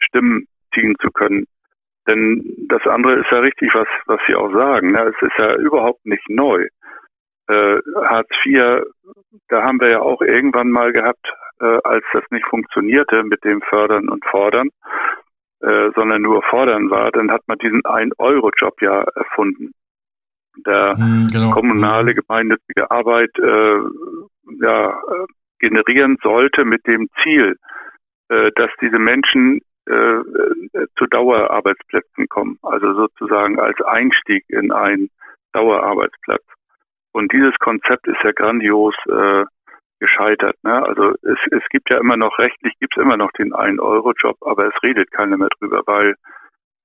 Stimmen 0.00 0.46
ziehen 0.74 0.96
zu 1.00 1.10
können. 1.10 1.46
Denn 2.10 2.66
das 2.68 2.84
andere 2.86 3.20
ist 3.20 3.30
ja 3.30 3.38
richtig, 3.38 3.70
was, 3.74 3.86
was 4.06 4.20
Sie 4.26 4.34
auch 4.34 4.52
sagen. 4.52 4.92
Ne? 4.92 5.12
Es 5.14 5.22
ist 5.22 5.38
ja 5.38 5.54
überhaupt 5.56 6.04
nicht 6.04 6.28
neu. 6.28 6.66
Äh, 7.48 7.78
Hartz 8.02 8.28
IV, 8.44 8.82
da 9.48 9.62
haben 9.62 9.80
wir 9.80 9.88
ja 9.88 10.00
auch 10.00 10.20
irgendwann 10.20 10.70
mal 10.70 10.92
gehabt, 10.92 11.24
äh, 11.60 11.78
als 11.84 12.04
das 12.12 12.24
nicht 12.30 12.46
funktionierte 12.46 13.22
mit 13.22 13.44
dem 13.44 13.62
Fördern 13.62 14.08
und 14.08 14.24
Fordern, 14.24 14.70
äh, 15.60 15.90
sondern 15.94 16.22
nur 16.22 16.42
Fordern 16.42 16.90
war, 16.90 17.12
dann 17.12 17.30
hat 17.30 17.42
man 17.46 17.58
diesen 17.58 17.84
Ein-Euro-Job 17.84 18.80
ja 18.82 19.02
erfunden. 19.14 19.72
Der 20.66 20.96
hm, 20.96 21.28
genau. 21.32 21.52
kommunale 21.52 22.14
gemeinnützige 22.14 22.90
Arbeit 22.90 23.30
äh, 23.38 23.78
ja, 24.60 25.00
generieren 25.60 26.16
sollte 26.22 26.64
mit 26.64 26.84
dem 26.88 27.08
Ziel, 27.22 27.56
äh, 28.30 28.50
dass 28.56 28.70
diese 28.80 28.98
Menschen 28.98 29.60
äh, 29.90 30.86
zu 30.96 31.06
Dauerarbeitsplätzen 31.06 32.28
kommen, 32.28 32.58
also 32.62 32.94
sozusagen 32.94 33.58
als 33.58 33.80
Einstieg 33.82 34.44
in 34.48 34.72
einen 34.72 35.10
Dauerarbeitsplatz. 35.52 36.44
Und 37.12 37.32
dieses 37.32 37.54
Konzept 37.58 38.06
ist 38.06 38.22
ja 38.22 38.32
grandios 38.32 38.94
äh, 39.06 39.44
gescheitert. 39.98 40.56
Ne? 40.62 40.82
Also 40.86 41.14
es, 41.22 41.38
es 41.50 41.62
gibt 41.70 41.90
ja 41.90 41.98
immer 41.98 42.16
noch, 42.16 42.38
rechtlich 42.38 42.72
gibt 42.78 42.96
es 42.96 43.02
immer 43.02 43.16
noch 43.16 43.30
den 43.32 43.52
1-Euro-Job, 43.52 44.36
aber 44.42 44.68
es 44.68 44.82
redet 44.82 45.10
keiner 45.10 45.36
mehr 45.36 45.48
drüber, 45.58 45.82
weil 45.86 46.14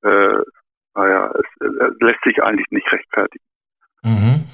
äh, 0.03 0.41
naja, 0.95 1.31
es, 1.35 1.67
es 1.67 1.95
lässt 1.99 2.23
sich 2.23 2.41
eigentlich 2.41 2.67
nicht 2.69 2.91
rechtfertigen. 2.91 3.43
Mhm. 4.03 4.45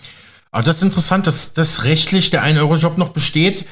Aber 0.51 0.63
das 0.63 0.77
ist 0.77 0.83
interessant, 0.83 1.27
dass, 1.27 1.53
dass 1.53 1.85
rechtlich 1.85 2.29
der 2.29 2.43
1-Euro-Job 2.43 2.97
noch 2.97 3.13
besteht. 3.13 3.65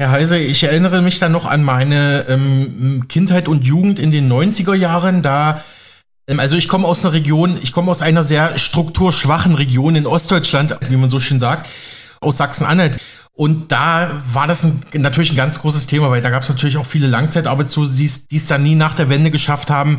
Herr 0.00 0.12
Heise, 0.12 0.38
ich 0.38 0.62
erinnere 0.62 1.02
mich 1.02 1.18
dann 1.18 1.32
noch 1.32 1.44
an 1.44 1.64
meine 1.64 2.26
ähm, 2.28 3.06
Kindheit 3.08 3.48
und 3.48 3.66
Jugend 3.66 3.98
in 3.98 4.12
den 4.12 4.32
90er 4.32 4.74
Jahren. 4.74 5.22
Da, 5.22 5.64
ähm, 6.28 6.38
also 6.38 6.56
ich 6.56 6.68
komme 6.68 6.86
aus 6.86 7.04
einer 7.04 7.14
Region, 7.14 7.58
ich 7.62 7.72
komme 7.72 7.90
aus 7.90 8.00
einer 8.00 8.22
sehr 8.22 8.58
strukturschwachen 8.58 9.56
Region 9.56 9.96
in 9.96 10.06
Ostdeutschland, 10.06 10.76
wie 10.88 10.94
man 10.94 11.10
so 11.10 11.18
schön 11.18 11.40
sagt, 11.40 11.68
aus 12.20 12.36
Sachsen-Anhalt. 12.36 13.00
Und 13.32 13.72
da 13.72 14.22
war 14.32 14.46
das 14.46 14.62
ein, 14.62 14.82
natürlich 14.92 15.32
ein 15.32 15.36
ganz 15.36 15.58
großes 15.58 15.88
Thema, 15.88 16.10
weil 16.10 16.22
da 16.22 16.30
gab 16.30 16.44
es 16.44 16.48
natürlich 16.48 16.76
auch 16.76 16.86
viele 16.86 17.08
Langzeitarbeitslose, 17.08 17.90
die 17.92 18.36
es 18.36 18.46
dann 18.46 18.62
nie 18.62 18.76
nach 18.76 18.94
der 18.94 19.10
Wende 19.10 19.32
geschafft 19.32 19.68
haben, 19.68 19.98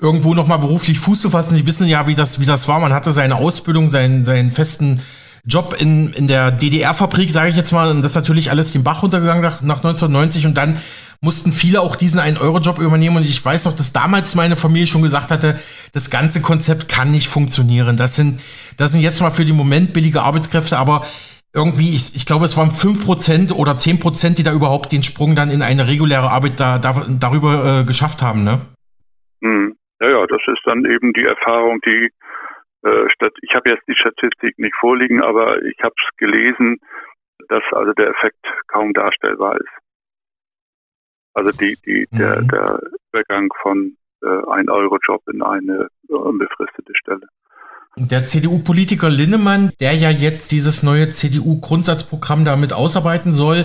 irgendwo 0.00 0.32
nochmal 0.32 0.60
beruflich 0.60 0.98
Fuß 0.98 1.20
zu 1.20 1.28
fassen. 1.28 1.54
Sie 1.56 1.66
wissen 1.66 1.86
ja, 1.86 2.06
wie 2.06 2.14
das, 2.14 2.40
wie 2.40 2.46
das 2.46 2.68
war. 2.68 2.80
Man 2.80 2.94
hatte 2.94 3.12
seine 3.12 3.34
Ausbildung, 3.34 3.90
seinen, 3.90 4.24
seinen 4.24 4.50
festen 4.50 5.02
Job 5.46 5.76
in, 5.78 6.12
in 6.12 6.26
der 6.26 6.50
DDR-Fabrik, 6.50 7.30
sage 7.30 7.50
ich 7.50 7.56
jetzt 7.56 7.72
mal, 7.72 7.90
und 7.90 8.02
das 8.02 8.12
ist 8.12 8.16
natürlich 8.16 8.50
alles 8.50 8.72
den 8.72 8.82
Bach 8.82 9.02
runtergegangen 9.02 9.42
nach, 9.42 9.62
nach 9.62 9.76
1990 9.76 10.46
und 10.46 10.58
dann 10.58 10.76
mussten 11.20 11.52
viele 11.52 11.80
auch 11.80 11.96
diesen 11.96 12.20
1-Euro-Job 12.20 12.78
übernehmen 12.78 13.16
und 13.16 13.24
ich 13.24 13.42
weiß 13.44 13.64
noch, 13.64 13.76
dass 13.76 13.92
damals 13.92 14.34
meine 14.34 14.56
Familie 14.56 14.86
schon 14.86 15.02
gesagt 15.02 15.30
hatte, 15.30 15.58
das 15.92 16.10
ganze 16.10 16.42
Konzept 16.42 16.88
kann 16.88 17.10
nicht 17.10 17.28
funktionieren. 17.28 17.96
Das 17.96 18.16
sind, 18.16 18.40
das 18.76 18.92
sind 18.92 19.00
jetzt 19.00 19.20
mal 19.20 19.30
für 19.30 19.44
den 19.44 19.56
Moment 19.56 19.92
billige 19.92 20.22
Arbeitskräfte, 20.22 20.76
aber 20.78 21.04
irgendwie, 21.54 21.88
ich, 21.88 22.14
ich 22.14 22.26
glaube, 22.26 22.44
es 22.44 22.56
waren 22.56 22.70
5% 22.70 23.54
oder 23.54 23.72
10%, 23.72 24.36
die 24.36 24.42
da 24.42 24.52
überhaupt 24.52 24.92
den 24.92 25.02
Sprung 25.02 25.34
dann 25.34 25.50
in 25.50 25.62
eine 25.62 25.86
reguläre 25.86 26.30
Arbeit 26.30 26.60
da, 26.60 26.78
da 26.78 27.06
darüber 27.18 27.80
äh, 27.80 27.84
geschafft 27.84 28.20
haben, 28.20 28.44
ne? 28.44 28.60
Hm. 29.42 29.74
Ja, 30.00 30.10
ja, 30.10 30.26
das 30.26 30.42
ist 30.48 30.60
dann 30.66 30.84
eben 30.84 31.14
die 31.14 31.24
Erfahrung, 31.24 31.80
die 31.86 32.10
ich 33.42 33.54
habe 33.54 33.70
jetzt 33.70 33.86
die 33.88 33.96
Statistik 33.96 34.58
nicht 34.58 34.74
vorliegen, 34.76 35.22
aber 35.22 35.62
ich 35.62 35.78
habe 35.82 35.94
es 35.96 36.16
gelesen, 36.16 36.78
dass 37.48 37.62
also 37.72 37.92
der 37.92 38.08
Effekt 38.08 38.44
kaum 38.68 38.92
darstellbar 38.92 39.56
ist. 39.56 39.70
Also 41.34 41.50
die, 41.50 41.76
die, 41.84 42.06
mhm. 42.10 42.18
der, 42.18 42.42
der 42.42 42.80
Übergang 43.12 43.48
von 43.60 43.96
äh, 44.22 44.50
ein 44.50 44.70
Euro-Job 44.70 45.22
in 45.32 45.42
eine 45.42 45.88
unbefristete 46.08 46.92
Stelle. 46.96 47.26
Der 47.98 48.26
CDU-Politiker 48.26 49.08
Linnemann, 49.08 49.72
der 49.80 49.94
ja 49.94 50.10
jetzt 50.10 50.52
dieses 50.52 50.82
neue 50.82 51.10
CDU-Grundsatzprogramm 51.10 52.44
damit 52.44 52.72
ausarbeiten 52.72 53.32
soll, 53.32 53.64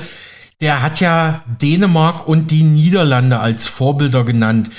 der 0.62 0.82
hat 0.84 1.02
ja 1.02 1.44
Dänemark 1.62 2.28
und 2.28 2.52
die 2.52 2.64
Niederlande 2.64 3.40
als 3.40 3.68
Vorbilder 3.68 4.24
genannt. 4.24 4.70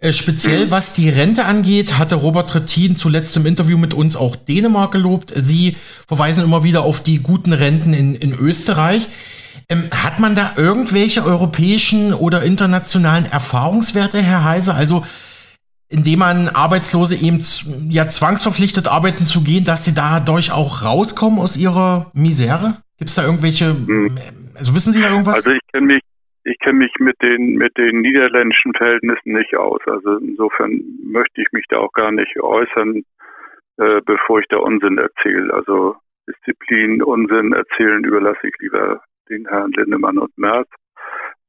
Äh, 0.00 0.12
speziell 0.12 0.70
was 0.70 0.94
die 0.94 1.08
Rente 1.08 1.44
angeht, 1.44 1.98
hatte 1.98 2.14
Robert 2.14 2.50
Trittin 2.50 2.96
zuletzt 2.96 3.36
im 3.36 3.46
Interview 3.46 3.76
mit 3.76 3.94
uns 3.94 4.14
auch 4.14 4.36
Dänemark 4.36 4.92
gelobt. 4.92 5.32
Sie 5.34 5.76
verweisen 6.06 6.44
immer 6.44 6.62
wieder 6.62 6.82
auf 6.82 7.02
die 7.02 7.18
guten 7.18 7.52
Renten 7.52 7.92
in, 7.92 8.14
in 8.14 8.32
Österreich. 8.32 9.08
Ähm, 9.68 9.88
hat 9.90 10.20
man 10.20 10.36
da 10.36 10.52
irgendwelche 10.56 11.24
europäischen 11.24 12.14
oder 12.14 12.42
internationalen 12.42 13.26
Erfahrungswerte, 13.26 14.22
Herr 14.22 14.44
Heise? 14.44 14.74
Also, 14.74 15.04
indem 15.88 16.20
man 16.20 16.48
Arbeitslose 16.48 17.16
eben 17.16 17.44
ja 17.88 18.08
zwangsverpflichtet 18.08 18.86
arbeiten 18.86 19.24
zu 19.24 19.40
gehen, 19.40 19.64
dass 19.64 19.84
sie 19.84 19.94
dadurch 19.94 20.52
auch 20.52 20.82
rauskommen 20.82 21.40
aus 21.40 21.56
ihrer 21.56 22.10
Misere? 22.12 22.76
Gibt 22.98 23.10
es 23.10 23.16
da 23.16 23.24
irgendwelche, 23.24 23.70
hm. 23.70 24.16
also 24.54 24.74
wissen 24.74 24.92
Sie 24.92 25.00
da 25.00 25.10
irgendwas? 25.10 25.36
Also 25.36 25.50
ich 25.50 25.60
kenne 25.72 25.86
mich 25.86 26.02
ich 26.48 26.58
kenne 26.60 26.78
mich 26.78 26.92
mit 26.98 27.20
den 27.22 27.56
mit 27.56 27.76
den 27.76 28.00
niederländischen 28.00 28.72
Verhältnissen 28.74 29.32
nicht 29.32 29.54
aus. 29.56 29.80
Also 29.86 30.16
insofern 30.16 30.82
möchte 31.04 31.42
ich 31.42 31.48
mich 31.52 31.66
da 31.68 31.78
auch 31.78 31.92
gar 31.92 32.10
nicht 32.10 32.40
äußern, 32.40 33.02
äh, 33.78 34.00
bevor 34.04 34.40
ich 34.40 34.48
da 34.48 34.56
Unsinn 34.56 34.98
erzähle. 34.98 35.52
Also 35.52 35.96
Disziplin, 36.26 37.02
Unsinn 37.02 37.52
erzählen 37.52 38.04
überlasse 38.04 38.46
ich 38.46 38.54
lieber 38.60 39.02
den 39.28 39.46
Herrn 39.48 39.72
Lindemann 39.72 40.18
und 40.18 40.36
Merz 40.38 40.68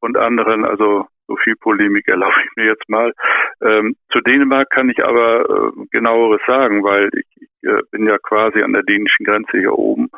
und 0.01 0.17
anderen. 0.17 0.65
Also 0.65 1.07
so 1.27 1.35
viel 1.37 1.55
Polemik 1.55 2.07
erlaube 2.07 2.35
ich 2.43 2.55
mir 2.55 2.65
jetzt 2.65 2.89
mal. 2.89 3.13
Ähm, 3.61 3.95
zu 4.11 4.19
Dänemark 4.21 4.69
kann 4.69 4.89
ich 4.89 5.03
aber 5.03 5.41
äh, 5.41 5.85
genaueres 5.91 6.41
sagen, 6.45 6.83
weil 6.83 7.09
ich, 7.13 7.27
ich 7.41 7.69
äh, 7.69 7.81
bin 7.91 8.05
ja 8.05 8.17
quasi 8.17 8.61
an 8.61 8.73
der 8.73 8.83
dänischen 8.83 9.25
Grenze 9.25 9.57
hier 9.57 9.73
oben 9.73 10.09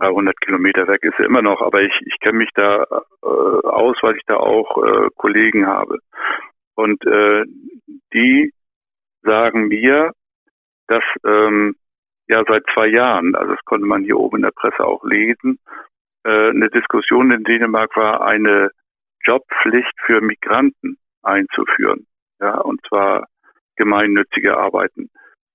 300 0.00 0.40
Kilometer 0.40 0.88
weg 0.88 1.02
ist 1.02 1.18
er 1.18 1.26
immer 1.26 1.42
noch, 1.42 1.60
aber 1.60 1.82
ich, 1.82 1.92
ich 2.06 2.18
kenne 2.20 2.38
mich 2.38 2.50
da 2.54 2.82
äh, 2.82 3.26
aus, 3.26 3.96
weil 4.02 4.16
ich 4.16 4.24
da 4.26 4.36
auch 4.36 4.82
äh, 4.82 5.08
Kollegen 5.16 5.66
habe. 5.66 5.98
Und 6.74 7.04
äh, 7.06 7.44
die 8.12 8.52
sagen 9.22 9.68
mir, 9.68 10.12
dass 10.88 11.04
ähm, 11.24 11.76
ja 12.28 12.42
seit 12.48 12.64
zwei 12.72 12.86
Jahren, 12.86 13.34
also 13.34 13.52
das 13.52 13.64
konnte 13.64 13.86
man 13.86 14.02
hier 14.02 14.18
oben 14.18 14.36
in 14.36 14.42
der 14.42 14.52
Presse 14.52 14.84
auch 14.84 15.04
lesen, 15.04 15.58
äh, 16.24 16.50
eine 16.50 16.70
Diskussion 16.70 17.30
in 17.30 17.44
Dänemark 17.44 17.94
war, 17.96 18.22
eine 18.22 18.70
Jobpflicht 19.24 19.94
für 20.06 20.20
Migranten 20.20 20.96
einzuführen. 21.22 22.06
Ja, 22.40 22.58
und 22.60 22.80
zwar 22.88 23.26
gemeinnützige 23.76 24.56
Arbeiten. 24.56 25.10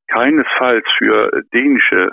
Keinesfalls 0.07 0.85
für 0.97 1.43
dänische 1.53 2.11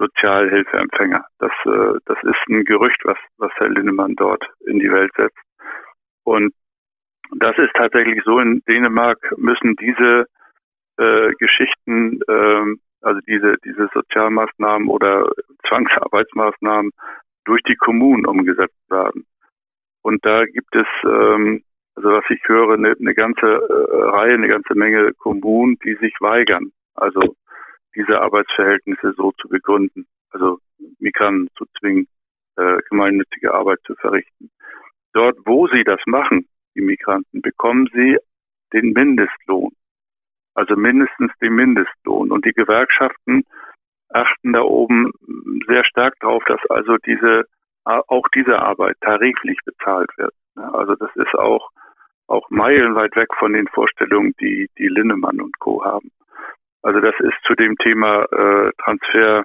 Sozialhilfeempfänger. 0.00 1.24
Das, 1.38 1.52
äh, 1.66 1.98
das 2.06 2.18
ist 2.22 2.48
ein 2.48 2.64
Gerücht, 2.64 3.00
was, 3.04 3.18
was 3.36 3.52
Herr 3.56 3.68
Linnemann 3.68 4.16
dort 4.16 4.42
in 4.66 4.78
die 4.80 4.90
Welt 4.90 5.12
setzt. 5.16 5.38
Und 6.24 6.52
das 7.36 7.56
ist 7.58 7.72
tatsächlich 7.74 8.22
so, 8.24 8.40
in 8.40 8.62
Dänemark 8.66 9.18
müssen 9.36 9.76
diese 9.76 10.26
äh, 10.98 11.32
Geschichten, 11.38 12.20
äh, 12.26 12.76
also 13.02 13.20
diese, 13.26 13.56
diese 13.64 13.88
Sozialmaßnahmen 13.92 14.88
oder 14.88 15.30
Zwangsarbeitsmaßnahmen 15.68 16.90
durch 17.44 17.62
die 17.62 17.76
Kommunen 17.76 18.26
umgesetzt 18.26 18.90
werden. 18.90 19.26
Und 20.02 20.24
da 20.24 20.44
gibt 20.44 20.74
es, 20.74 20.86
ähm, 21.04 21.62
also 21.94 22.10
was 22.10 22.24
ich 22.30 22.40
höre, 22.46 22.74
eine, 22.74 22.94
eine 22.98 23.14
ganze 23.14 23.46
äh, 23.46 24.02
Reihe, 24.10 24.34
eine 24.34 24.48
ganze 24.48 24.74
Menge 24.74 25.12
Kommunen, 25.14 25.78
die 25.84 25.94
sich 25.96 26.14
weigern. 26.20 26.72
Also 26.94 27.36
diese 27.94 28.20
Arbeitsverhältnisse 28.20 29.12
so 29.16 29.32
zu 29.32 29.48
begründen, 29.48 30.06
also 30.30 30.58
Migranten 30.98 31.48
zu 31.56 31.64
zwingen, 31.78 32.06
äh, 32.56 32.78
gemeinnützige 32.88 33.52
Arbeit 33.52 33.78
zu 33.84 33.94
verrichten. 33.96 34.50
Dort, 35.12 35.38
wo 35.44 35.66
sie 35.68 35.84
das 35.84 36.00
machen, 36.06 36.46
die 36.74 36.82
Migranten, 36.82 37.42
bekommen 37.42 37.88
sie 37.92 38.16
den 38.72 38.92
Mindestlohn. 38.92 39.72
Also 40.54 40.76
mindestens 40.76 41.32
den 41.40 41.54
Mindestlohn. 41.54 42.30
Und 42.30 42.44
die 42.44 42.52
Gewerkschaften 42.52 43.44
achten 44.10 44.52
da 44.52 44.62
oben 44.62 45.12
sehr 45.66 45.84
stark 45.84 46.14
darauf, 46.20 46.44
dass 46.44 46.60
also 46.68 46.96
diese, 46.98 47.44
auch 47.84 48.28
diese 48.34 48.58
Arbeit 48.58 48.96
tariflich 49.00 49.58
bezahlt 49.64 50.10
wird. 50.16 50.34
Also 50.56 50.94
das 50.96 51.10
ist 51.16 51.34
auch, 51.34 51.70
auch 52.26 52.48
meilenweit 52.50 53.14
weg 53.16 53.28
von 53.38 53.52
den 53.52 53.68
Vorstellungen, 53.68 54.34
die, 54.40 54.68
die 54.78 54.88
Linnemann 54.88 55.40
und 55.40 55.58
Co. 55.58 55.84
haben. 55.84 56.10
Also 56.82 57.00
das 57.00 57.14
ist 57.20 57.36
zu 57.46 57.54
dem 57.54 57.76
Thema 57.76 58.24
äh, 58.24 58.70
Transfer 58.82 59.44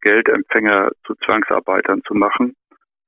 Geldempfänger 0.00 0.90
zu 1.04 1.14
Zwangsarbeitern 1.24 2.02
zu 2.06 2.14
machen. 2.14 2.54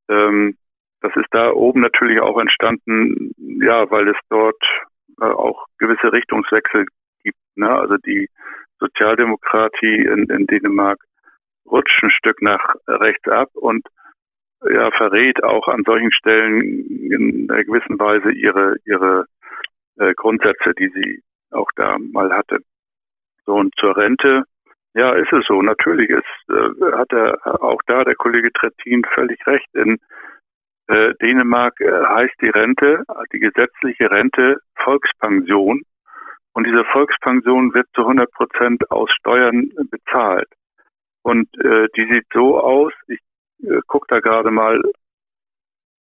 Ähm, 0.09 0.57
das 1.01 1.15
ist 1.15 1.29
da 1.31 1.53
oben 1.53 1.81
natürlich 1.81 2.21
auch 2.21 2.39
entstanden, 2.39 3.33
ja, 3.37 3.89
weil 3.91 4.09
es 4.09 4.17
dort 4.29 4.61
äh, 5.21 5.25
auch 5.25 5.67
gewisse 5.79 6.13
Richtungswechsel 6.13 6.87
gibt. 7.23 7.39
Ne? 7.55 7.71
Also 7.71 7.97
die 7.99 8.29
Sozialdemokratie 8.81 10.05
in, 10.05 10.29
in 10.29 10.47
Dänemark 10.47 10.99
rutscht 11.67 12.03
ein 12.03 12.11
Stück 12.11 12.43
nach 12.43 12.75
rechts 12.89 13.29
ab 13.29 13.51
und 13.55 13.87
ja, 14.69 14.91
verrät 14.91 15.43
auch 15.45 15.69
an 15.69 15.85
solchen 15.85 16.13
Stellen 16.13 16.61
in 16.61 17.49
einer 17.49 17.65
gewissen 17.65 17.99
Weise 18.01 18.33
ihre, 18.33 18.77
ihre 18.85 19.27
äh, 19.99 20.15
Grundsätze, 20.15 20.73
die 20.77 20.89
sie 20.89 21.23
auch 21.53 21.71
da 21.77 21.97
mal 21.99 22.33
hatte. 22.33 22.59
Und 23.49 23.75
zur 23.79 23.97
Rente, 23.97 24.45
ja, 24.95 25.13
ist 25.15 25.33
es 25.33 25.45
so. 25.47 25.63
Natürlich 25.63 26.11
ist, 26.11 26.51
äh, 26.51 26.97
hat 26.97 27.13
er 27.13 27.63
auch 27.63 27.81
da 27.87 28.05
der 28.05 28.15
Kollege 28.15 28.53
Trettin 28.53 29.05
völlig 29.15 29.45
recht. 29.47 29.69
In 29.75 29.99
äh, 30.89 31.15
Dänemark 31.21 31.81
äh, 31.81 31.91
heißt 31.91 32.35
die 32.41 32.51
Rente, 32.51 33.05
die 33.33 33.41
gesetzliche 33.41 34.11
Rente 34.11 34.59
Volkspension. 34.77 35.83
Und 36.53 36.67
diese 36.67 36.85
Volkspension 36.85 37.73
wird 37.75 37.87
zu 37.95 38.03
100 38.03 38.31
Prozent 38.33 38.91
aus 38.91 39.11
Steuern 39.13 39.71
bezahlt. 39.91 40.49
Und 41.23 41.49
äh, 41.63 41.89
die 41.97 42.07
sieht 42.07 42.27
so 42.33 42.59
aus, 42.61 42.93
ich 43.07 43.21
äh, 43.63 43.81
gucke 43.87 44.07
da 44.09 44.21
gerade 44.21 44.51
mal 44.51 44.81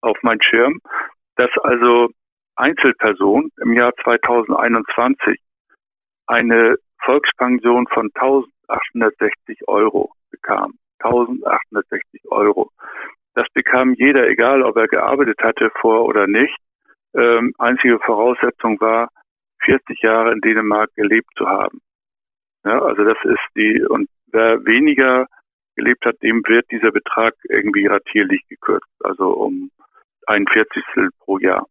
auf 0.02 0.18
meinen 0.22 0.42
Schirm, 0.42 0.80
dass 1.36 1.50
also 1.64 2.10
Einzelpersonen 2.56 3.52
im 3.62 3.74
Jahr 3.74 3.94
2021 4.04 5.40
eine 6.28 6.78
Volkspension 7.05 7.88
von 7.88 8.09
1860 8.15 9.67
Euro 9.67 10.12
bekam. 10.31 10.74
1860 11.00 12.31
Euro. 12.31 12.71
Das 13.35 13.47
bekam 13.53 13.93
jeder, 13.93 14.27
egal 14.27 14.63
ob 14.63 14.75
er 14.77 14.88
gearbeitet 14.88 15.39
hatte 15.41 15.69
vor 15.81 16.05
oder 16.05 16.27
nicht. 16.27 16.57
Ähm, 17.13 17.53
einzige 17.57 18.00
Voraussetzung 18.00 18.79
war, 18.81 19.09
40 19.63 20.01
Jahre 20.01 20.31
in 20.31 20.41
Dänemark 20.41 20.89
gelebt 20.95 21.29
zu 21.38 21.47
haben. 21.47 21.79
Ja, 22.63 22.81
also 22.81 23.03
das 23.03 23.17
ist 23.24 23.45
die, 23.55 23.83
und 23.88 24.09
wer 24.31 24.65
weniger 24.65 25.27
gelebt 25.75 26.05
hat, 26.05 26.21
dem 26.24 26.41
wird 26.47 26.65
dieser 26.71 26.91
Betrag 26.91 27.35
irgendwie 27.43 27.85
ratierlich 27.85 28.41
gekürzt, 28.50 28.89
also 29.03 29.31
um 29.33 29.71
ein 30.27 30.45
Vierzigstel 30.47 31.09
pro 31.19 31.38
Jahr. 31.38 31.67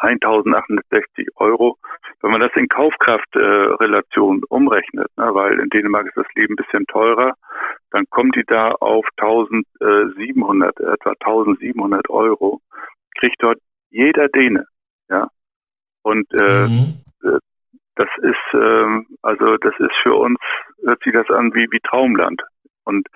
1860 0.00 1.28
Euro. 1.36 1.76
Wenn 2.20 2.30
man 2.30 2.40
das 2.40 2.52
in 2.54 2.68
Kaufkraftrelation 2.68 4.38
äh, 4.38 4.46
umrechnet, 4.48 5.08
ne, 5.16 5.34
weil 5.34 5.58
in 5.58 5.68
Dänemark 5.70 6.06
ist 6.06 6.16
das 6.16 6.26
Leben 6.34 6.54
ein 6.54 6.64
bisschen 6.64 6.86
teurer, 6.86 7.34
dann 7.90 8.04
kommt 8.10 8.36
die 8.36 8.44
da 8.46 8.72
auf 8.72 9.06
1700, 9.16 10.80
etwa 10.80 11.10
1700 11.10 12.10
Euro, 12.10 12.60
kriegt 13.18 13.42
dort 13.42 13.58
jeder 13.90 14.28
Däne, 14.28 14.66
ja. 15.08 15.28
Und 16.02 16.26
äh, 16.32 16.66
mhm. 16.66 17.00
Äh, 17.22 17.38
das 17.96 18.08
ist, 18.22 18.54
äh, 18.54 19.04
also 19.22 19.56
das 19.58 19.74
ist 19.78 19.94
für 20.02 20.14
uns, 20.14 20.38
hört 20.84 21.02
sich 21.02 21.12
das 21.12 21.28
an 21.30 21.54
wie, 21.54 21.66
wie 21.70 21.80
Traumland. 21.80 22.42
Und 22.84 23.06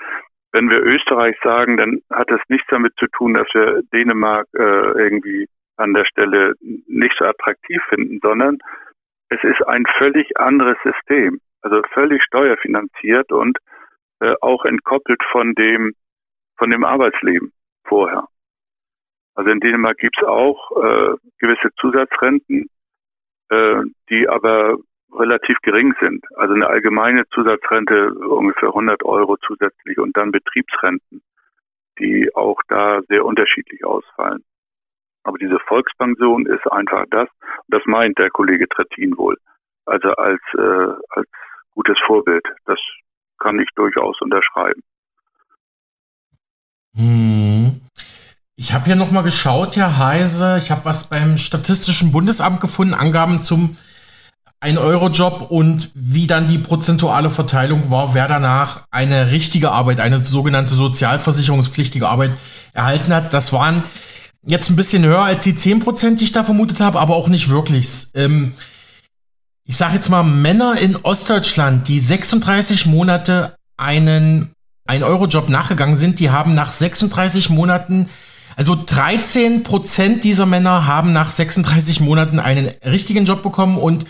wenn 0.52 0.70
wir 0.70 0.82
Österreich 0.82 1.36
sagen, 1.42 1.76
dann 1.76 2.00
hat 2.10 2.30
das 2.30 2.40
nichts 2.48 2.66
damit 2.68 2.94
zu 2.98 3.06
tun, 3.08 3.34
dass 3.34 3.48
wir 3.54 3.82
Dänemark 3.92 4.46
äh, 4.54 5.02
irgendwie 5.02 5.48
an 5.76 5.94
der 5.94 6.04
Stelle 6.04 6.54
nicht 6.60 7.14
so 7.18 7.24
attraktiv 7.24 7.82
finden, 7.88 8.20
sondern 8.22 8.58
es 9.28 9.42
ist 9.42 9.66
ein 9.66 9.84
völlig 9.98 10.38
anderes 10.38 10.76
System, 10.82 11.40
also 11.62 11.82
völlig 11.92 12.22
steuerfinanziert 12.22 13.32
und 13.32 13.58
äh, 14.20 14.34
auch 14.40 14.64
entkoppelt 14.64 15.22
von 15.32 15.54
dem 15.54 15.94
von 16.56 16.70
dem 16.70 16.84
Arbeitsleben 16.84 17.52
vorher. 17.84 18.28
Also 19.34 19.50
in 19.50 19.60
Dänemark 19.60 19.98
gibt 19.98 20.16
es 20.20 20.26
auch 20.26 20.70
äh, 20.76 21.16
gewisse 21.38 21.70
Zusatzrenten, 21.80 22.70
äh, 23.50 23.82
die 24.08 24.28
aber 24.28 24.78
relativ 25.12 25.58
gering 25.62 25.94
sind. 26.00 26.24
Also 26.36 26.54
eine 26.54 26.68
allgemeine 26.68 27.26
Zusatzrente 27.30 28.14
ungefähr 28.14 28.68
100 28.68 29.04
Euro 29.04 29.36
zusätzlich 29.38 29.98
und 29.98 30.16
dann 30.16 30.30
Betriebsrenten, 30.30 31.22
die 31.98 32.30
auch 32.34 32.60
da 32.68 33.00
sehr 33.08 33.24
unterschiedlich 33.24 33.84
ausfallen. 33.84 34.44
Aber 35.24 35.38
diese 35.38 35.58
Volkspension 35.66 36.46
ist 36.46 36.70
einfach 36.70 37.04
das, 37.10 37.28
das 37.68 37.82
meint 37.86 38.18
der 38.18 38.30
Kollege 38.30 38.68
Trettin 38.68 39.16
wohl, 39.16 39.36
also 39.86 40.08
als, 40.10 40.40
äh, 40.56 40.92
als 41.10 41.28
gutes 41.74 41.98
Vorbild. 42.06 42.44
Das 42.66 42.78
kann 43.38 43.58
ich 43.58 43.68
durchaus 43.74 44.20
unterschreiben. 44.20 44.82
Hm. 46.94 47.80
Ich 48.56 48.72
habe 48.72 48.84
hier 48.84 48.96
nochmal 48.96 49.24
geschaut, 49.24 49.76
Herr 49.76 49.98
Heise. 49.98 50.58
Ich 50.58 50.70
habe 50.70 50.84
was 50.84 51.10
beim 51.10 51.38
Statistischen 51.38 52.12
Bundesamt 52.12 52.60
gefunden, 52.60 52.94
Angaben 52.94 53.40
zum 53.40 53.76
1-Euro-Job 54.60 55.50
und 55.50 55.90
wie 55.94 56.26
dann 56.26 56.48
die 56.48 56.58
prozentuale 56.58 57.30
Verteilung 57.30 57.90
war, 57.90 58.14
wer 58.14 58.28
danach 58.28 58.84
eine 58.90 59.30
richtige 59.30 59.72
Arbeit, 59.72 60.00
eine 60.00 60.18
sogenannte 60.18 60.74
sozialversicherungspflichtige 60.74 62.08
Arbeit 62.08 62.30
erhalten 62.72 63.12
hat. 63.12 63.34
Das 63.34 63.52
waren 63.52 63.82
jetzt 64.46 64.70
ein 64.70 64.76
bisschen 64.76 65.04
höher 65.04 65.22
als 65.22 65.44
die 65.44 65.54
10%, 65.54 66.16
die 66.16 66.24
ich 66.24 66.32
da 66.32 66.44
vermutet 66.44 66.80
habe, 66.80 67.00
aber 67.00 67.16
auch 67.16 67.28
nicht 67.28 67.48
wirklich. 67.48 68.08
Ähm, 68.14 68.52
ich 69.64 69.76
sage 69.76 69.94
jetzt 69.94 70.10
mal, 70.10 70.22
Männer 70.22 70.76
in 70.78 70.96
Ostdeutschland, 70.96 71.88
die 71.88 71.98
36 71.98 72.86
Monate 72.86 73.56
einen 73.76 74.52
1-Euro-Job 74.88 75.48
nachgegangen 75.48 75.96
sind, 75.96 76.20
die 76.20 76.30
haben 76.30 76.54
nach 76.54 76.72
36 76.72 77.48
Monaten, 77.48 78.10
also 78.56 78.74
13% 78.74 80.20
dieser 80.20 80.46
Männer 80.46 80.86
haben 80.86 81.12
nach 81.12 81.30
36 81.30 82.00
Monaten 82.00 82.38
einen 82.38 82.70
richtigen 82.84 83.24
Job 83.24 83.42
bekommen 83.42 83.78
und 83.78 84.06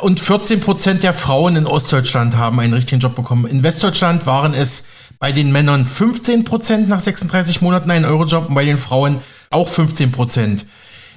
und 0.00 0.20
14% 0.20 0.94
der 1.00 1.14
Frauen 1.14 1.56
in 1.56 1.66
Ostdeutschland 1.66 2.36
haben 2.36 2.58
einen 2.58 2.74
richtigen 2.74 3.00
Job 3.00 3.14
bekommen. 3.14 3.46
In 3.46 3.62
Westdeutschland 3.62 4.26
waren 4.26 4.52
es 4.52 4.86
bei 5.18 5.32
den 5.32 5.52
Männern 5.52 5.86
15% 5.86 6.86
nach 6.86 7.00
36 7.00 7.62
Monaten 7.62 7.90
einen 7.90 8.04
Eurojob 8.04 8.48
und 8.48 8.54
bei 8.54 8.64
den 8.64 8.78
Frauen 8.78 9.20
auch 9.50 9.68
15 9.68 10.12
Prozent. 10.12 10.66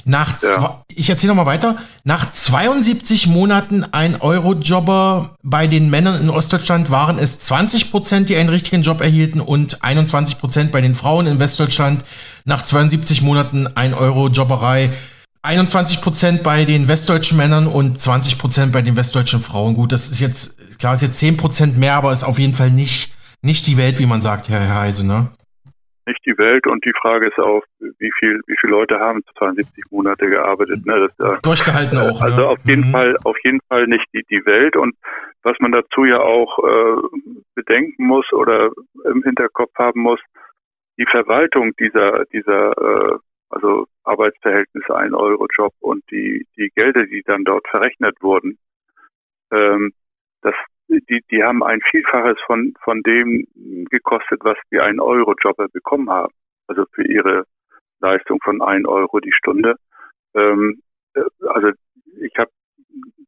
Nach, 0.06 0.42
ja. 0.42 0.84
ich 0.88 1.10
erzähle 1.10 1.34
noch 1.34 1.44
mal 1.44 1.46
weiter. 1.46 1.78
Nach 2.04 2.32
72 2.32 3.28
Monaten 3.28 3.84
ein 3.84 4.20
Eurojobber 4.20 5.36
bei 5.44 5.68
den 5.68 5.90
Männern 5.90 6.22
in 6.22 6.30
Ostdeutschland 6.30 6.90
waren 6.90 7.20
es 7.20 7.40
20 7.40 7.92
Prozent, 7.92 8.30
die 8.30 8.38
einen 8.38 8.50
richtigen 8.50 8.82
Job 8.82 9.02
erhielten 9.02 9.42
und 9.42 9.84
21 9.84 10.40
Prozent 10.40 10.72
bei 10.72 10.82
den 10.82 10.96
Frauen 10.96 11.28
in 11.28 11.40
Westdeutschland. 11.40 12.04
Nach 12.46 12.64
72 12.64 13.22
Monaten 13.22 13.68
ein 13.68 13.94
Eurojobberei 13.94 14.92
21 15.42 16.02
Prozent 16.02 16.44
bei 16.44 16.66
den 16.66 16.88
westdeutschen 16.88 17.38
Männern 17.38 17.68
und 17.68 18.00
20 18.00 18.38
Prozent 18.38 18.72
bei 18.72 18.82
den 18.82 18.96
westdeutschen 18.96 19.42
Frauen. 19.42 19.76
Gut, 19.76 19.92
das 19.92 20.10
ist 20.10 20.20
jetzt, 20.20 20.58
klar, 20.80 20.96
ist 20.96 21.02
jetzt 21.02 21.20
10 21.20 21.38
Prozent 21.38 21.78
mehr, 21.78 21.96
aber 21.96 22.12
ist 22.12 22.24
auf 22.24 22.40
jeden 22.40 22.54
Fall 22.54 22.72
nicht, 22.72 23.14
nicht 23.42 23.66
die 23.68 23.78
Welt, 23.78 24.00
wie 24.00 24.06
man 24.06 24.22
sagt, 24.22 24.50
Herr 24.50 24.74
Heise, 24.74 25.06
ne? 25.06 25.30
Nicht 26.10 26.26
die 26.26 26.38
Welt 26.38 26.68
und 26.68 26.84
die 26.86 26.94
Frage 27.00 27.28
ist 27.28 27.40
auch, 27.40 27.64
wie 27.80 28.12
viel, 28.20 28.42
wie 28.48 28.56
viele 28.60 28.72
Leute 28.72 29.00
haben 29.00 29.22
72 29.38 29.86
Monate 29.92 30.28
gearbeitet. 30.28 30.86
Ne? 30.86 31.08
Das, 31.18 31.32
äh, 31.32 31.38
Durchgehalten 31.44 31.98
auch. 31.98 32.22
Also 32.22 32.42
ne? 32.42 32.48
auf 32.48 32.60
jeden 32.66 32.88
mhm. 32.88 32.92
Fall, 32.92 33.18
auf 33.24 33.38
jeden 33.44 33.62
Fall 33.68 33.88
nicht 33.88 34.06
die, 34.14 34.24
die 34.30 34.46
Welt 34.46 34.76
und 34.76 34.96
was 35.44 35.58
man 35.60 35.72
dazu 35.72 36.06
ja 36.06 36.20
auch 36.20 36.60
äh, 36.60 37.02
bedenken 37.56 38.08
muss 38.08 38.26
oder 38.34 38.70
im 39.06 39.24
Hinterkopf 39.24 39.72
haben 39.78 40.02
muss, 40.02 40.20
die 40.98 41.06
Verwaltung 41.10 41.72
dieser, 41.80 42.26
dieser 42.26 42.72
äh, 42.72 43.18
also 43.50 43.86
Arbeitsverhältnisse, 44.04 44.96
ein 44.96 45.14
Euro 45.14 45.48
Job 45.56 45.74
und 45.80 46.04
die, 46.12 46.46
die 46.58 46.70
Gelder, 46.76 47.06
die 47.06 47.24
dann 47.26 47.46
dort 47.46 47.68
verrechnet 47.68 48.16
wurden, 48.22 48.58
ähm, 49.52 49.94
das, 50.42 50.54
die, 50.90 51.24
die 51.32 51.44
haben 51.44 51.64
ein 51.64 51.82
Vielfaches 51.92 52.38
von, 52.46 52.74
von 52.84 53.02
dem 53.04 53.48
gekostet, 53.90 54.40
was 54.44 54.58
die 54.72 54.80
einen 54.80 55.00
Euro 55.00 55.34
Jobber 55.42 55.68
bekommen 55.70 56.10
haben. 56.10 56.34
Also 56.68 56.86
für 56.94 57.08
ihre 57.08 57.46
Leistung 58.00 58.40
von 58.44 58.62
ein 58.62 58.86
Euro 58.86 59.20
die 59.20 59.34
Stunde. 59.34 59.76
Ähm, 60.34 60.82
äh, 61.14 61.22
also 61.48 61.70
ich 62.20 62.34
habe 62.38 62.52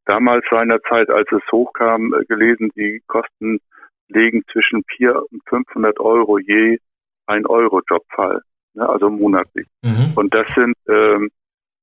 damals 0.05 0.45
seinerzeit, 0.49 1.09
als 1.09 1.31
es 1.31 1.41
hochkam, 1.51 2.13
äh, 2.13 2.25
gelesen, 2.25 2.71
die 2.75 3.01
Kosten 3.07 3.59
legen 4.07 4.43
zwischen 4.51 4.83
400 4.97 5.31
und 5.31 5.41
500 5.47 5.99
Euro 5.99 6.39
je 6.39 6.79
ein 7.27 7.45
Euro 7.45 7.81
Jobfall, 7.87 8.41
ne, 8.73 8.87
also 8.87 9.09
monatlich. 9.09 9.67
Mhm. 9.83 10.13
Und 10.15 10.33
das 10.33 10.47
sind 10.53 10.75
ähm, 10.87 11.29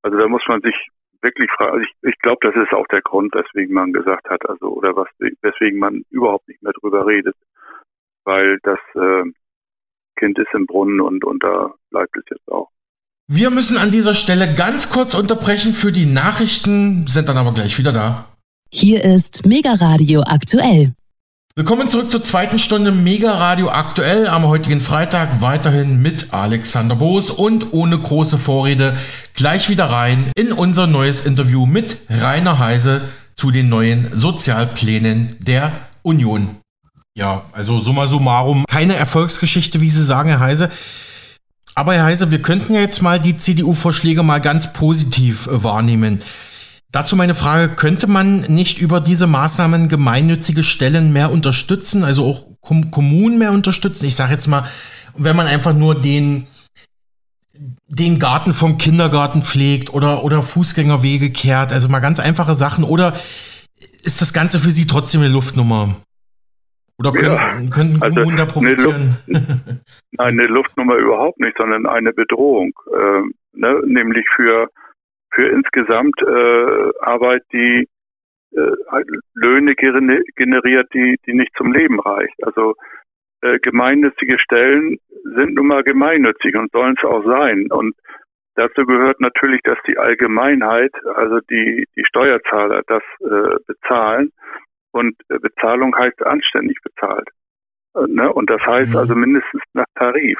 Also 0.02 0.18
da 0.18 0.28
muss 0.28 0.42
man 0.48 0.60
sich 0.60 0.74
wirklich 1.22 1.50
fragen. 1.56 1.72
Also 1.72 1.84
ich, 1.84 2.10
ich 2.10 2.18
glaube, 2.20 2.38
das 2.42 2.54
ist 2.54 2.72
auch 2.72 2.86
der 2.88 3.02
Grund, 3.02 3.34
weswegen 3.34 3.74
man 3.74 3.92
gesagt 3.92 4.28
hat, 4.28 4.48
also 4.48 4.66
oder 4.68 4.96
was, 4.96 5.08
weswegen 5.18 5.78
man 5.78 6.02
überhaupt 6.10 6.48
nicht 6.48 6.62
mehr 6.62 6.72
drüber 6.80 7.06
redet, 7.06 7.36
weil 8.24 8.58
das 8.62 8.78
äh, 8.94 9.24
Kind 10.18 10.38
ist 10.38 10.52
im 10.54 10.66
Brunnen 10.66 11.00
und 11.00 11.24
und 11.24 11.42
da 11.42 11.74
bleibt 11.90 12.16
es 12.16 12.24
jetzt 12.30 12.48
auch. 12.48 12.70
Wir 13.30 13.50
müssen 13.50 13.76
an 13.76 13.90
dieser 13.90 14.14
Stelle 14.14 14.54
ganz 14.56 14.90
kurz 14.90 15.14
unterbrechen 15.14 15.74
für 15.74 15.92
die 15.92 16.06
Nachrichten, 16.06 17.06
sind 17.06 17.28
dann 17.28 17.36
aber 17.36 17.52
gleich 17.52 17.78
wieder 17.78 17.92
da. 17.92 18.24
Hier 18.70 19.04
ist 19.04 19.46
Mega 19.46 19.74
Radio 19.74 20.22
aktuell. 20.26 20.94
Willkommen 21.56 21.90
zurück 21.90 22.10
zur 22.12 22.22
zweiten 22.22 22.58
Stunde 22.58 22.92
Mega 22.92 23.32
Radio 23.32 23.70
aktuell 23.70 24.28
am 24.28 24.46
heutigen 24.46 24.80
Freitag 24.80 25.40
weiterhin 25.40 26.00
mit 26.00 26.32
Alexander 26.32 26.94
Boos 26.94 27.30
und 27.32 27.72
ohne 27.72 27.98
große 27.98 28.38
Vorrede 28.38 28.96
gleich 29.34 29.68
wieder 29.68 29.86
rein 29.90 30.30
in 30.36 30.52
unser 30.52 30.86
neues 30.86 31.26
Interview 31.26 31.66
mit 31.66 31.98
Rainer 32.08 32.60
Heise 32.60 33.00
zu 33.34 33.50
den 33.50 33.68
neuen 33.68 34.16
Sozialplänen 34.16 35.34
der 35.40 35.72
Union. 36.02 36.58
Ja, 37.16 37.42
also 37.52 37.80
summa 37.80 38.06
summarum, 38.06 38.64
keine 38.68 38.94
Erfolgsgeschichte, 38.94 39.80
wie 39.80 39.90
Sie 39.90 40.04
sagen, 40.04 40.28
Herr 40.28 40.40
Heise. 40.40 40.70
Aber 41.74 41.94
Herr 41.94 42.04
Heise, 42.04 42.30
wir 42.30 42.42
könnten 42.42 42.74
ja 42.74 42.80
jetzt 42.80 43.02
mal 43.02 43.18
die 43.18 43.36
CDU-Vorschläge 43.36 44.22
mal 44.22 44.40
ganz 44.40 44.72
positiv 44.72 45.46
äh, 45.48 45.64
wahrnehmen. 45.64 46.20
Dazu 46.90 47.16
meine 47.16 47.34
Frage, 47.34 47.74
könnte 47.74 48.06
man 48.06 48.40
nicht 48.40 48.80
über 48.80 49.00
diese 49.00 49.26
Maßnahmen 49.26 49.88
gemeinnützige 49.88 50.62
Stellen 50.62 51.12
mehr 51.12 51.30
unterstützen, 51.30 52.02
also 52.02 52.24
auch 52.24 52.46
Kom 52.60 52.90
Kommunen 52.90 53.38
mehr 53.38 53.52
unterstützen? 53.52 54.06
Ich 54.06 54.16
sage 54.16 54.32
jetzt 54.32 54.46
mal, 54.46 54.64
wenn 55.16 55.36
man 55.36 55.46
einfach 55.46 55.74
nur 55.74 56.00
den, 56.00 56.46
den 57.88 58.18
Garten 58.18 58.54
vom 58.54 58.78
Kindergarten 58.78 59.42
pflegt 59.42 59.92
oder, 59.92 60.24
oder 60.24 60.42
Fußgängerwege 60.42 61.30
kehrt, 61.30 61.72
also 61.72 61.90
mal 61.90 62.00
ganz 62.00 62.20
einfache 62.20 62.54
Sachen, 62.54 62.84
oder 62.84 63.14
ist 64.02 64.22
das 64.22 64.32
Ganze 64.32 64.58
für 64.58 64.70
Sie 64.70 64.86
trotzdem 64.86 65.20
eine 65.20 65.32
Luftnummer? 65.32 65.94
Oder 66.98 67.12
können, 67.12 67.34
ja, 67.34 67.70
könnten 67.70 68.02
also 68.02 68.20
Kommunen 68.20 68.40
also 68.40 68.46
da 68.46 68.52
profitieren? 68.52 69.16
Eine, 69.26 69.38
Luft, 69.38 69.80
eine 70.18 70.46
Luftnummer 70.46 70.96
überhaupt 70.96 71.38
nicht, 71.38 71.56
sondern 71.58 71.86
eine 71.86 72.12
Bedrohung, 72.12 72.72
äh, 72.92 73.58
ne? 73.58 73.82
nämlich 73.86 74.24
für 74.34 74.68
für 75.30 75.48
insgesamt 75.48 76.20
äh, 76.22 76.90
Arbeit, 77.00 77.42
die 77.52 77.88
äh, 78.52 79.04
Löhne 79.34 79.74
generiert, 79.74 80.88
die, 80.94 81.16
die 81.26 81.34
nicht 81.34 81.52
zum 81.56 81.72
Leben 81.72 82.00
reicht. 82.00 82.42
Also 82.42 82.74
äh, 83.42 83.58
gemeinnützige 83.60 84.38
Stellen 84.38 84.98
sind 85.34 85.54
nun 85.54 85.68
mal 85.68 85.82
gemeinnützig 85.82 86.56
und 86.56 86.72
sollen 86.72 86.96
es 86.98 87.04
auch 87.04 87.24
sein. 87.24 87.68
Und 87.70 87.94
dazu 88.54 88.84
gehört 88.84 89.20
natürlich, 89.20 89.60
dass 89.62 89.78
die 89.86 89.98
Allgemeinheit, 89.98 90.92
also 91.14 91.38
die, 91.50 91.86
die 91.96 92.04
Steuerzahler, 92.04 92.82
das 92.86 93.02
äh, 93.20 93.56
bezahlen. 93.66 94.32
Und 94.92 95.14
äh, 95.28 95.38
Bezahlung 95.38 95.94
heißt 95.96 96.22
anständig 96.22 96.78
bezahlt. 96.82 97.28
Äh, 97.94 98.06
ne? 98.08 98.32
Und 98.32 98.50
das 98.50 98.60
heißt 98.62 98.90
mhm. 98.90 98.96
also 98.96 99.14
mindestens 99.14 99.62
nach 99.74 99.86
Tarif. 99.94 100.38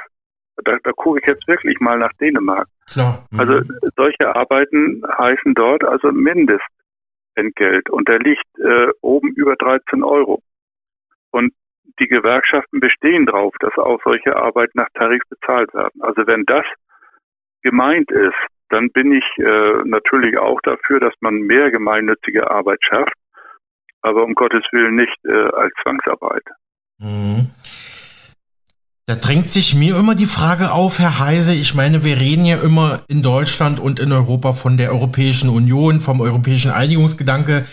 Da, 0.64 0.79
da 0.83 0.92
gucke 0.92 1.21
ich 1.21 1.27
jetzt 1.27 1.47
wirklich 1.47 1.79
mal 1.81 1.99
nach 1.99 2.12
Dänemark. 2.21 2.68
Klar. 2.90 3.27
Mhm. 3.31 3.40
Also 3.40 3.61
solche 3.97 4.35
Arbeiten 4.35 5.03
heißen 5.18 5.55
dort 5.55 5.85
also 5.85 6.11
Mindestentgelt 6.12 7.90
und 7.90 8.09
der 8.09 8.18
liegt 8.18 8.47
äh, 8.59 8.88
oben 9.01 9.33
über 9.35 9.57
13 9.57 10.03
Euro. 10.03 10.42
Und 11.31 11.53
die 12.01 12.09
Gewerkschaften 12.09 12.81
bestehen 12.81 13.27
darauf, 13.27 13.55
dass 13.61 13.77
auch 13.77 14.01
solche 14.05 14.37
Arbeiten 14.37 14.79
nach 14.79 14.88
Tarif 14.94 15.23
bezahlt 15.29 15.73
werden. 15.75 16.01
Also 16.01 16.27
wenn 16.27 16.44
das 16.44 16.64
gemeint 17.62 18.11
ist, 18.11 18.37
dann 18.71 18.90
bin 18.90 19.12
ich 19.12 19.25
äh, 19.38 19.83
natürlich 19.85 20.38
auch 20.38 20.61
dafür, 20.62 21.01
dass 21.01 21.14
man 21.21 21.35
mehr 21.35 21.71
gemeinnützige 21.71 22.51
Arbeit 22.51 22.79
schafft, 22.83 23.14
aber 24.03 24.25
um 24.25 24.35
Gottes 24.35 24.64
Willen 24.73 24.97
nicht 24.97 25.16
äh, 25.25 25.49
als 25.55 25.73
Zwangsarbeit. 25.83 26.44
Mhm. 26.99 27.51
Da 29.09 29.16
drängt 29.16 29.51
sich 29.51 29.75
mir 29.75 29.97
immer 29.97 30.14
die 30.14 30.27
Frage 30.27 30.71
auf, 30.71 30.99
Herr 30.99 31.18
Heise. 31.18 31.55
Ich 31.55 31.73
meine, 31.73 32.05
wir 32.05 32.18
reden 32.18 32.44
ja 32.44 32.59
immer 32.59 33.01
in 33.09 33.23
Deutschland 33.23 33.81
und 33.81 34.01
in 34.01 34.12
Europa 34.12 34.53
von 34.53 34.77
der 34.77 34.92
Europäischen 34.92 35.49
Union, 35.49 36.01
vom 36.01 36.21
europäischen 36.21 36.73
Einigungsgedanke. 36.73 37.64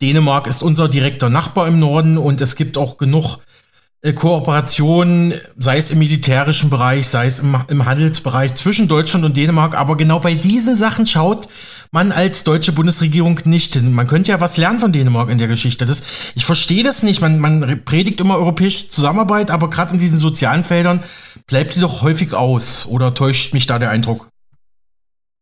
Dänemark 0.00 0.46
ist 0.46 0.62
unser 0.62 0.88
direkter 0.88 1.28
Nachbar 1.28 1.68
im 1.68 1.78
Norden 1.80 2.16
und 2.16 2.40
es 2.40 2.56
gibt 2.56 2.78
auch 2.78 2.96
genug 2.96 3.40
äh, 4.00 4.14
Kooperation, 4.14 5.34
sei 5.58 5.76
es 5.76 5.90
im 5.90 5.98
militärischen 5.98 6.70
Bereich, 6.70 7.08
sei 7.08 7.26
es 7.26 7.40
im, 7.40 7.58
im 7.68 7.84
Handelsbereich 7.84 8.54
zwischen 8.54 8.88
Deutschland 8.88 9.26
und 9.26 9.36
Dänemark. 9.36 9.78
Aber 9.78 9.98
genau 9.98 10.18
bei 10.18 10.32
diesen 10.32 10.76
Sachen 10.76 11.06
schaut 11.06 11.48
man 11.92 12.12
als 12.12 12.44
deutsche 12.44 12.72
Bundesregierung 12.72 13.40
nicht. 13.44 13.80
Man 13.82 14.06
könnte 14.06 14.30
ja 14.30 14.40
was 14.40 14.58
lernen 14.58 14.78
von 14.78 14.92
Dänemark 14.92 15.28
in 15.30 15.38
der 15.38 15.48
Geschichte. 15.48 15.86
Das, 15.86 16.32
ich 16.36 16.46
verstehe 16.46 16.84
das 16.84 17.02
nicht. 17.02 17.20
Man, 17.20 17.40
man 17.40 17.82
predigt 17.84 18.20
immer 18.20 18.36
europäische 18.36 18.90
Zusammenarbeit, 18.90 19.50
aber 19.50 19.70
gerade 19.70 19.92
in 19.92 19.98
diesen 19.98 20.18
sozialen 20.18 20.62
Feldern 20.62 21.02
bleibt 21.48 21.74
die 21.74 21.80
doch 21.80 22.02
häufig 22.02 22.34
aus. 22.34 22.86
Oder 22.90 23.14
täuscht 23.14 23.54
mich 23.54 23.66
da 23.66 23.78
der 23.78 23.90
Eindruck? 23.90 24.28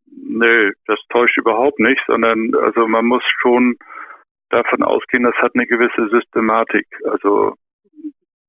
Nö, 0.08 0.72
das 0.86 0.98
täuscht 1.10 1.36
überhaupt 1.36 1.80
nicht, 1.80 2.00
sondern 2.06 2.52
also 2.62 2.86
man 2.86 3.04
muss 3.04 3.24
schon 3.42 3.76
davon 4.50 4.82
ausgehen, 4.82 5.24
das 5.24 5.34
hat 5.36 5.52
eine 5.54 5.66
gewisse 5.66 6.08
Systematik. 6.08 6.86
Also 7.10 7.54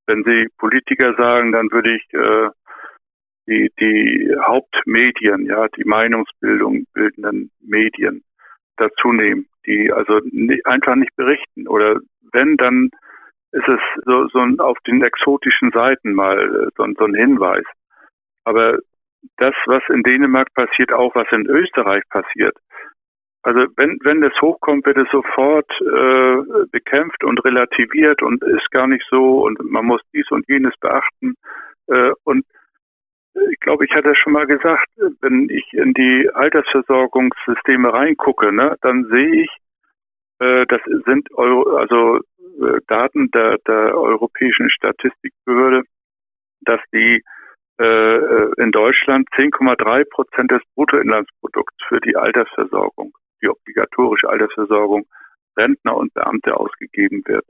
wenn 0.07 0.23
Sie 0.23 0.47
Politiker 0.57 1.13
sagen, 1.15 1.51
dann 1.51 1.69
würde 1.71 1.95
ich 1.95 2.03
äh, 2.13 2.49
die, 3.49 3.71
die 3.79 4.35
Hauptmedien, 4.45 5.45
ja, 5.45 5.67
die 5.69 5.83
Meinungsbildung 5.83 6.85
bildenden 6.93 7.51
Medien 7.59 8.23
dazu 8.77 9.11
nehmen, 9.11 9.47
die 9.65 9.91
also 9.91 10.21
nicht, 10.31 10.65
einfach 10.65 10.95
nicht 10.95 11.15
berichten. 11.15 11.67
Oder 11.67 11.99
wenn, 12.31 12.57
dann 12.57 12.89
ist 13.51 13.67
es 13.67 13.79
so, 14.05 14.27
so 14.27 14.39
ein, 14.39 14.59
auf 14.59 14.77
den 14.85 15.03
exotischen 15.03 15.71
Seiten 15.71 16.13
mal 16.13 16.37
äh, 16.39 16.69
so, 16.77 16.85
so 16.97 17.05
ein 17.05 17.15
Hinweis. 17.15 17.65
Aber 18.45 18.77
das, 19.37 19.55
was 19.65 19.83
in 19.89 20.03
Dänemark 20.03 20.53
passiert, 20.53 20.93
auch 20.93 21.13
was 21.15 21.27
in 21.31 21.47
Österreich 21.47 22.03
passiert, 22.09 22.55
also 23.41 23.61
wenn, 23.77 23.97
wenn 24.03 24.21
das 24.21 24.33
hochkommt, 24.41 24.85
wird 24.85 24.97
es 24.97 25.09
sofort 25.11 25.69
äh, 25.81 26.65
bekämpft 26.71 27.23
und 27.23 27.43
relativiert 27.45 28.21
und 28.21 28.43
ist 28.43 28.69
gar 28.71 28.87
nicht 28.87 29.05
so 29.09 29.45
und 29.45 29.57
man 29.63 29.85
muss 29.85 30.01
dies 30.13 30.29
und 30.29 30.47
jenes 30.49 30.73
beachten. 30.81 31.35
Äh, 31.87 32.11
und 32.25 32.45
ich 33.51 33.59
glaube, 33.59 33.85
ich 33.85 33.91
hatte 33.91 34.15
schon 34.15 34.33
mal 34.33 34.47
gesagt, 34.47 34.87
wenn 35.21 35.49
ich 35.49 35.71
in 35.73 35.93
die 35.93 36.29
Altersversorgungssysteme 36.33 37.93
reingucke, 37.93 38.51
ne, 38.51 38.75
dann 38.81 39.05
sehe 39.05 39.43
ich, 39.43 39.49
äh, 40.39 40.65
das 40.67 40.81
sind 41.05 41.31
Euro, 41.33 41.77
also 41.77 42.17
äh, 42.17 42.79
Daten 42.87 43.29
der, 43.31 43.57
der 43.67 43.97
Europäischen 43.97 44.69
Statistikbehörde, 44.69 45.83
dass 46.61 46.81
die 46.93 47.23
äh, 47.79 47.83
äh 47.85 48.51
in 48.57 48.71
Deutschland 48.71 49.27
10,3 49.35 50.09
Prozent 50.09 50.51
des 50.51 50.61
Bruttoinlandsprodukts 50.75 51.77
für 51.87 51.99
die 52.01 52.15
Altersversorgung 52.15 53.13
die 53.41 53.49
obligatorische 53.49 54.29
Altersversorgung 54.29 55.05
Rentner 55.57 55.95
und 55.95 56.13
Beamte 56.13 56.55
ausgegeben 56.55 57.23
wird. 57.25 57.45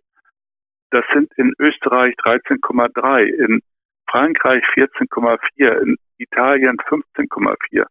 Das 0.91 1.05
sind 1.13 1.31
in 1.37 1.53
Österreich 1.59 2.15
13,3, 2.23 3.25
in 3.25 3.61
Frankreich 4.09 4.63
14,4, 4.75 5.81
in 5.81 5.97
Italien 6.17 6.77
15,4. 6.77 7.85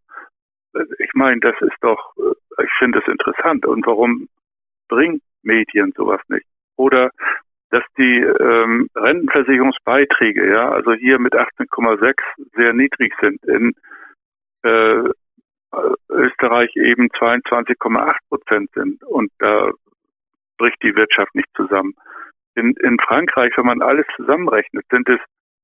Ich 0.99 1.15
meine, 1.15 1.41
das 1.41 1.55
ist 1.61 1.77
doch, 1.81 2.15
äh, 2.17 2.65
ich 2.65 2.71
finde 2.79 2.99
es 2.99 3.09
interessant. 3.09 3.67
Und 3.67 3.87
warum 3.87 4.29
bringen 4.89 5.21
Medien 5.43 5.93
sowas 5.97 6.21
nicht? 6.29 6.47
Oder 6.77 7.11
dass 7.71 7.85
die 7.99 8.21
ähm, 8.21 8.89
Rentenversicherungsbeiträge, 8.95 10.51
ja, 10.51 10.71
also 10.71 10.95
hier 10.95 11.19
mit 11.19 11.35
18,6 11.35 12.15
sehr 12.55 12.73
niedrig 12.73 13.13
sind. 13.21 13.45
In 13.45 13.75
äh, 14.63 15.11
Österreich 16.09 16.75
eben 16.77 17.09
22,8 17.09 18.17
Prozent 18.29 18.71
sind 18.73 19.03
und 19.05 19.31
da 19.39 19.71
bricht 20.57 20.83
die 20.83 20.97
Wirtschaft 20.97 21.35
nicht 21.35 21.49
zusammen. 21.55 21.95
In, 22.55 22.75
in 22.83 22.99
Frankreich, 23.01 23.53
wenn 23.57 23.67
man 23.67 23.83
alles 23.83 24.07
zusammenrechnet, 24.17 24.85
sind 24.91 25.09
es 25.09 25.21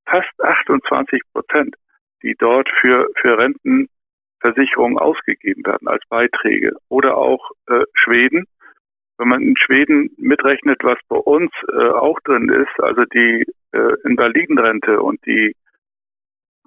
fast 0.06 0.32
28 0.42 1.20
Prozent, 1.32 1.76
die 2.22 2.34
dort 2.38 2.68
für, 2.80 3.06
für 3.20 3.38
Rentenversicherungen 3.38 4.98
ausgegeben 4.98 5.64
werden 5.66 5.88
als 5.88 6.02
Beiträge. 6.08 6.76
Oder 6.88 7.16
auch 7.16 7.50
äh, 7.68 7.84
Schweden. 7.94 8.46
Wenn 9.18 9.28
man 9.28 9.42
in 9.42 9.56
Schweden 9.56 10.10
mitrechnet, 10.16 10.82
was 10.82 10.98
bei 11.08 11.16
uns 11.16 11.52
äh, 11.72 11.88
auch 11.88 12.18
drin 12.20 12.48
ist, 12.48 12.80
also 12.80 13.04
die 13.04 13.44
äh, 13.72 13.94
Invalidenrente 14.04 15.00
und 15.00 15.24
die 15.24 15.54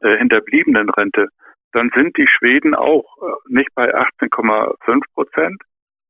äh, 0.02 0.18
Hinterbliebenenrente, 0.18 1.28
dann 1.74 1.92
sind 1.94 2.18
die 2.18 2.28
Schweden 2.28 2.74
auch 2.74 3.06
äh, 3.22 3.34
nicht 3.48 3.70
bei 3.76 3.94
18,5 3.94 5.02
Prozent, 5.14 5.62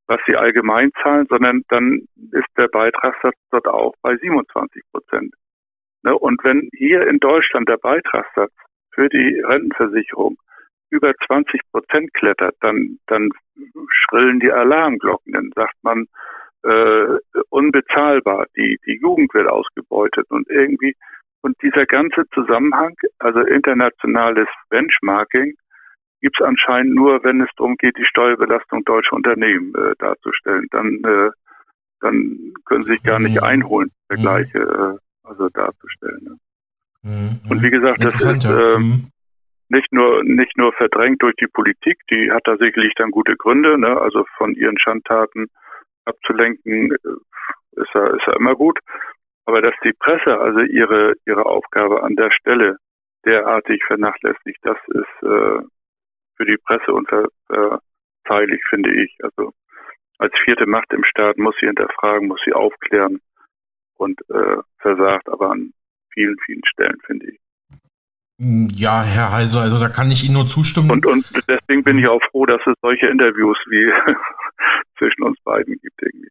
was 0.08 0.20
sie 0.28 0.36
allgemein 0.36 0.92
zahlen, 1.02 1.26
sondern 1.30 1.64
dann 1.70 2.08
ist 2.32 2.48
der 2.58 2.68
Beitragssatz 2.68 3.36
dort 3.52 3.68
auch 3.68 3.94
bei 4.02 4.16
27 4.16 4.84
Prozent. 4.92 5.34
Ne, 6.08 6.18
und 6.18 6.42
wenn 6.46 6.70
hier 6.74 7.06
in 7.06 7.20
Deutschland 7.20 7.68
der 7.68 7.76
Beitragssatz 7.78 8.54
für 8.94 9.10
die 9.10 9.42
Rentenversicherung 9.46 10.38
über 10.90 11.14
20 11.26 11.60
Prozent 11.70 12.14
klettert, 12.14 12.56
dann, 12.62 12.98
dann 13.08 13.30
schrillen 13.92 14.40
die 14.40 14.52
Alarmglocken. 14.52 15.34
Dann 15.34 15.52
sagt 15.54 15.76
man, 15.82 16.06
äh, 16.64 17.18
unbezahlbar, 17.50 18.46
die, 18.56 18.80
die 18.86 19.00
Jugend 19.02 19.34
wird 19.34 19.50
ausgebeutet 19.50 20.26
und 20.30 20.50
irgendwie, 20.50 20.96
und 21.42 21.62
dieser 21.62 21.86
ganze 21.86 22.24
Zusammenhang, 22.34 22.96
also 23.20 23.42
internationales 23.42 24.48
Benchmarking, 24.70 25.56
gibt 26.22 26.40
es 26.40 26.46
anscheinend 26.46 26.96
nur, 26.96 27.22
wenn 27.26 27.42
es 27.42 27.50
darum 27.58 27.76
geht, 27.76 27.98
die 27.98 28.06
Steuerbelastung 28.06 28.86
deutscher 28.86 29.14
Unternehmen 29.14 29.76
äh, 29.76 29.94
darzustellen. 30.00 30.68
Dann, 30.72 31.04
äh, 31.04 31.32
dann 32.00 32.54
können 32.64 32.84
sie 32.84 32.94
sich 32.94 33.04
gar 33.04 33.20
nicht 33.20 33.36
mhm. 33.36 33.44
einholen, 33.44 33.92
Vergleiche 34.08 34.60
mhm. 34.60 35.00
Äh, 35.28 35.30
also 35.30 35.50
darzustellen. 35.50 36.24
Ne? 36.24 36.38
Mhm. 37.04 37.40
Und 37.50 37.64
wie 37.64 37.70
gesagt, 37.70 38.04
das 38.04 38.24
ist 38.24 38.46
äh, 38.46 38.78
mhm. 38.78 39.10
nicht 39.70 39.92
nur 39.92 40.24
nicht 40.24 40.58
nur 40.58 40.74
verdrängt 40.74 41.22
durch 41.22 41.36
die 41.36 41.48
Politik, 41.48 42.00
die 42.10 42.32
hat 42.32 42.44
da 42.46 42.58
sicherlich 42.58 42.94
dann 42.96 43.12
gute 43.12 43.36
Gründe, 43.36 43.78
ne? 43.78 44.00
also 44.00 44.26
von 44.38 44.54
ihren 44.54 44.80
Schandtaten 44.80 45.48
abzulenken, 46.06 46.92
äh, 46.92 47.82
ist 47.82 47.94
ja, 47.94 48.08
ist 48.08 48.28
ja 48.28 48.34
immer 48.36 48.56
gut. 48.56 48.80
Aber 49.46 49.62
dass 49.62 49.76
die 49.84 49.94
Presse 49.94 50.40
also 50.40 50.60
ihre 50.60 51.14
ihre 51.26 51.46
Aufgabe 51.46 52.04
an 52.04 52.16
der 52.16 52.32
Stelle 52.32 52.78
derartig 53.26 53.84
vernachlässigt, 53.86 54.60
das 54.64 54.78
ist 54.88 55.24
äh, 55.24 55.60
für 56.36 56.46
die 56.46 56.58
Presse 56.58 56.94
unverzeihlich, 56.94 58.62
finde 58.70 58.94
ich. 58.94 59.18
Also 59.22 59.54
als 60.18 60.34
vierte 60.44 60.66
Macht 60.66 60.92
im 60.94 61.04
Staat 61.04 61.38
muss 61.38 61.56
sie 61.60 61.68
hinterfragen, 61.68 62.28
muss 62.28 62.42
sie 62.46 62.54
aufklären 62.54 63.20
und 63.98 64.20
äh, 64.30 64.58
versagt 64.80 65.30
aber 65.30 65.52
an 65.52 65.74
vielen, 66.14 66.36
vielen 66.46 66.62
Stellen, 66.66 66.98
finde 67.06 67.28
ich. 67.32 67.40
Ja, 68.40 69.02
Herr 69.02 69.32
Heiser, 69.32 69.62
also 69.62 69.80
da 69.80 69.90
kann 69.90 70.12
ich 70.12 70.24
Ihnen 70.24 70.36
nur 70.36 70.48
zustimmen. 70.48 70.92
Und, 70.92 71.06
und 71.08 71.26
deswegen 71.48 71.84
bin 71.84 71.98
ich 71.98 72.08
auch 72.08 72.22
froh, 72.30 72.46
dass 72.46 72.62
es 72.68 72.76
solche 72.82 73.08
Interviews 73.08 73.58
wie 73.68 73.92
zwischen 75.00 75.24
uns 75.24 75.40
beiden 75.44 75.76
gibt 75.82 76.02
irgendwie. 76.02 76.30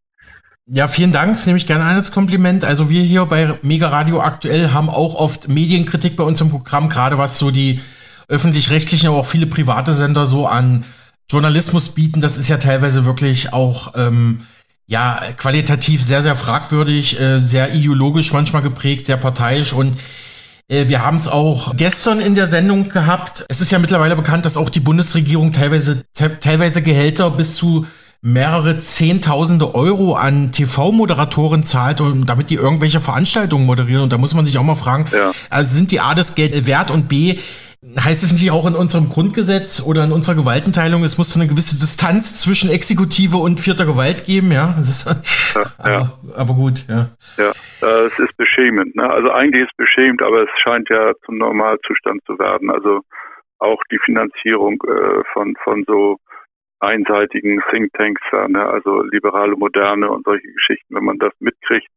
Ja, 0.68 0.88
vielen 0.88 1.12
Dank. 1.12 1.32
Das 1.32 1.46
nehme 1.46 1.58
ich 1.58 1.66
gerne 1.66 1.84
ein 1.84 1.96
als 1.96 2.12
Kompliment. 2.12 2.64
Also 2.64 2.90
wir 2.90 3.02
hier 3.02 3.24
bei 3.26 3.54
Mega 3.62 3.88
Radio 3.88 4.20
aktuell 4.20 4.70
haben 4.70 4.88
auch 4.88 5.14
oft 5.14 5.48
Medienkritik 5.48 6.16
bei 6.16 6.24
uns 6.24 6.40
im 6.40 6.50
Programm, 6.50 6.88
gerade 6.88 7.18
was 7.18 7.38
so 7.38 7.50
die 7.52 7.80
öffentlich-rechtlichen, 8.28 9.08
aber 9.08 9.18
auch 9.18 9.26
viele 9.26 9.46
private 9.46 9.92
Sender 9.92 10.26
so 10.26 10.46
an 10.46 10.84
Journalismus 11.30 11.94
bieten. 11.94 12.20
Das 12.20 12.36
ist 12.36 12.48
ja 12.48 12.56
teilweise 12.56 13.04
wirklich 13.04 13.52
auch 13.52 13.94
ähm, 13.96 14.40
ja 14.86 15.20
qualitativ 15.36 16.02
sehr, 16.02 16.22
sehr 16.22 16.36
fragwürdig, 16.36 17.20
äh, 17.20 17.40
sehr 17.40 17.74
ideologisch 17.74 18.32
manchmal 18.32 18.62
geprägt, 18.62 19.06
sehr 19.06 19.16
parteiisch 19.16 19.72
und 19.72 19.98
äh, 20.68 20.88
wir 20.88 21.04
haben 21.04 21.16
es 21.16 21.28
auch 21.28 21.76
gestern 21.76 22.20
in 22.20 22.34
der 22.34 22.46
Sendung 22.46 22.88
gehabt. 22.88 23.44
Es 23.48 23.60
ist 23.60 23.72
ja 23.72 23.78
mittlerweile 23.78 24.16
bekannt, 24.16 24.44
dass 24.44 24.56
auch 24.56 24.70
die 24.70 24.80
Bundesregierung 24.80 25.52
teilweise, 25.52 26.04
teilweise 26.40 26.82
Gehälter 26.82 27.30
bis 27.30 27.54
zu 27.54 27.86
mehrere 28.22 28.80
Zehntausende 28.80 29.74
Euro 29.74 30.14
an 30.14 30.50
TV-Moderatoren 30.50 31.64
zahlt, 31.64 32.00
um, 32.00 32.26
damit 32.26 32.50
die 32.50 32.56
irgendwelche 32.56 33.00
Veranstaltungen 33.00 33.66
moderieren. 33.66 34.02
Und 34.02 34.12
da 34.12 34.18
muss 34.18 34.34
man 34.34 34.44
sich 34.44 34.58
auch 34.58 34.64
mal 34.64 34.74
fragen, 34.74 35.06
ja. 35.12 35.30
also 35.48 35.74
sind 35.74 35.92
die 35.92 36.00
A 36.00 36.14
das 36.14 36.34
Geld 36.34 36.66
wert 36.66 36.90
und 36.90 37.08
B, 37.08 37.38
heißt 37.98 38.22
es 38.22 38.32
nicht 38.32 38.50
auch 38.50 38.66
in 38.66 38.74
unserem 38.74 39.08
Grundgesetz 39.08 39.84
oder 39.86 40.04
in 40.04 40.12
unserer 40.12 40.34
Gewaltenteilung, 40.34 41.04
es 41.04 41.18
muss 41.18 41.32
so 41.32 41.40
eine 41.40 41.48
gewisse 41.48 41.76
Distanz 41.76 42.40
zwischen 42.40 42.70
Exekutive 42.70 43.36
und 43.36 43.60
vierter 43.60 43.86
Gewalt 43.86 44.24
geben, 44.24 44.50
ja? 44.50 44.74
Ist, 44.80 45.06
ja, 45.54 45.62
aber, 45.78 45.90
ja. 45.90 46.12
aber, 46.36 46.54
gut, 46.54 46.86
ja. 46.88 47.08
Ja, 47.36 47.52
äh, 47.82 48.06
es 48.06 48.18
ist 48.18 48.36
beschämend. 48.36 48.96
Ne? 48.96 49.08
Also 49.08 49.30
eigentlich 49.30 49.62
ist 49.62 49.70
es 49.70 49.76
beschämend, 49.76 50.22
aber 50.22 50.42
es 50.42 50.50
scheint 50.62 50.88
ja 50.90 51.12
zum 51.24 51.38
Normalzustand 51.38 52.22
zu 52.26 52.38
werden. 52.38 52.70
Also 52.70 53.00
auch 53.58 53.80
die 53.90 53.98
Finanzierung 54.04 54.82
äh, 54.86 55.22
von, 55.32 55.54
von 55.62 55.84
so 55.86 56.16
einseitigen 56.80 57.62
Thinktanks, 57.70 58.22
ne? 58.48 58.68
also 58.68 59.02
liberale 59.02 59.56
Moderne 59.56 60.10
und 60.10 60.24
solche 60.24 60.48
Geschichten, 60.52 60.94
wenn 60.94 61.04
man 61.04 61.18
das 61.18 61.32
mitkriegt, 61.40 61.88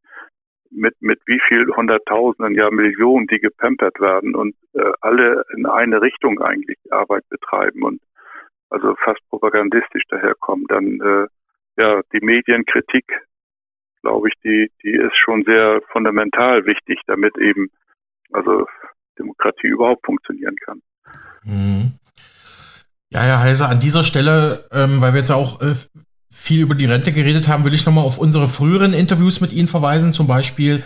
mit, 0.71 0.95
mit 1.01 1.19
wie 1.25 1.39
viel 1.47 1.67
Hunderttausenden, 1.75 2.55
ja 2.55 2.69
Millionen, 2.69 3.27
die 3.27 3.39
gepampert 3.39 3.99
werden 3.99 4.35
und 4.35 4.55
äh, 4.73 4.91
alle 5.01 5.43
in 5.55 5.65
eine 5.65 6.01
Richtung 6.01 6.41
eigentlich 6.41 6.77
Arbeit 6.91 7.27
betreiben 7.29 7.83
und 7.83 8.01
also 8.69 8.95
fast 9.03 9.19
propagandistisch 9.29 10.03
daherkommen, 10.09 10.65
dann 10.67 10.99
äh, 11.01 11.27
ja 11.81 12.01
die 12.13 12.23
Medienkritik, 12.23 13.05
glaube 14.01 14.29
ich, 14.29 14.33
die 14.43 14.71
die 14.83 14.93
ist 14.93 15.17
schon 15.17 15.43
sehr 15.43 15.81
fundamental 15.91 16.65
wichtig, 16.65 16.99
damit 17.07 17.37
eben 17.37 17.69
also 18.31 18.67
Demokratie 19.17 19.67
überhaupt 19.67 20.05
funktionieren 20.05 20.55
kann. 20.63 20.81
Mhm. 21.43 21.93
Ja, 23.11 23.21
Herr 23.21 23.39
Heiser, 23.39 23.69
an 23.69 23.79
dieser 23.79 24.03
Stelle, 24.03 24.65
ähm, 24.71 25.01
weil 25.01 25.13
wir 25.13 25.19
jetzt 25.19 25.31
auch 25.31 25.61
äh, 25.61 25.73
viel 26.41 26.61
über 26.61 26.73
die 26.73 26.85
Rente 26.85 27.11
geredet 27.11 27.49
haben, 27.49 27.65
will 27.65 27.73
ich 27.73 27.85
nochmal 27.85 28.05
auf 28.05 28.17
unsere 28.17 28.47
früheren 28.47 28.93
Interviews 28.93 29.41
mit 29.41 29.51
Ihnen 29.51 29.67
verweisen. 29.67 30.13
Zum 30.13 30.25
Beispiel 30.25 30.81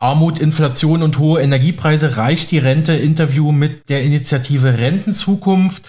Armut, 0.00 0.40
Inflation 0.40 1.02
und 1.02 1.18
hohe 1.18 1.40
Energiepreise 1.40 2.16
reicht 2.16 2.50
die 2.50 2.58
Rente 2.58 2.94
Interview 2.94 3.52
mit 3.52 3.88
der 3.90 4.02
Initiative 4.02 4.76
Rentenzukunft 4.76 5.84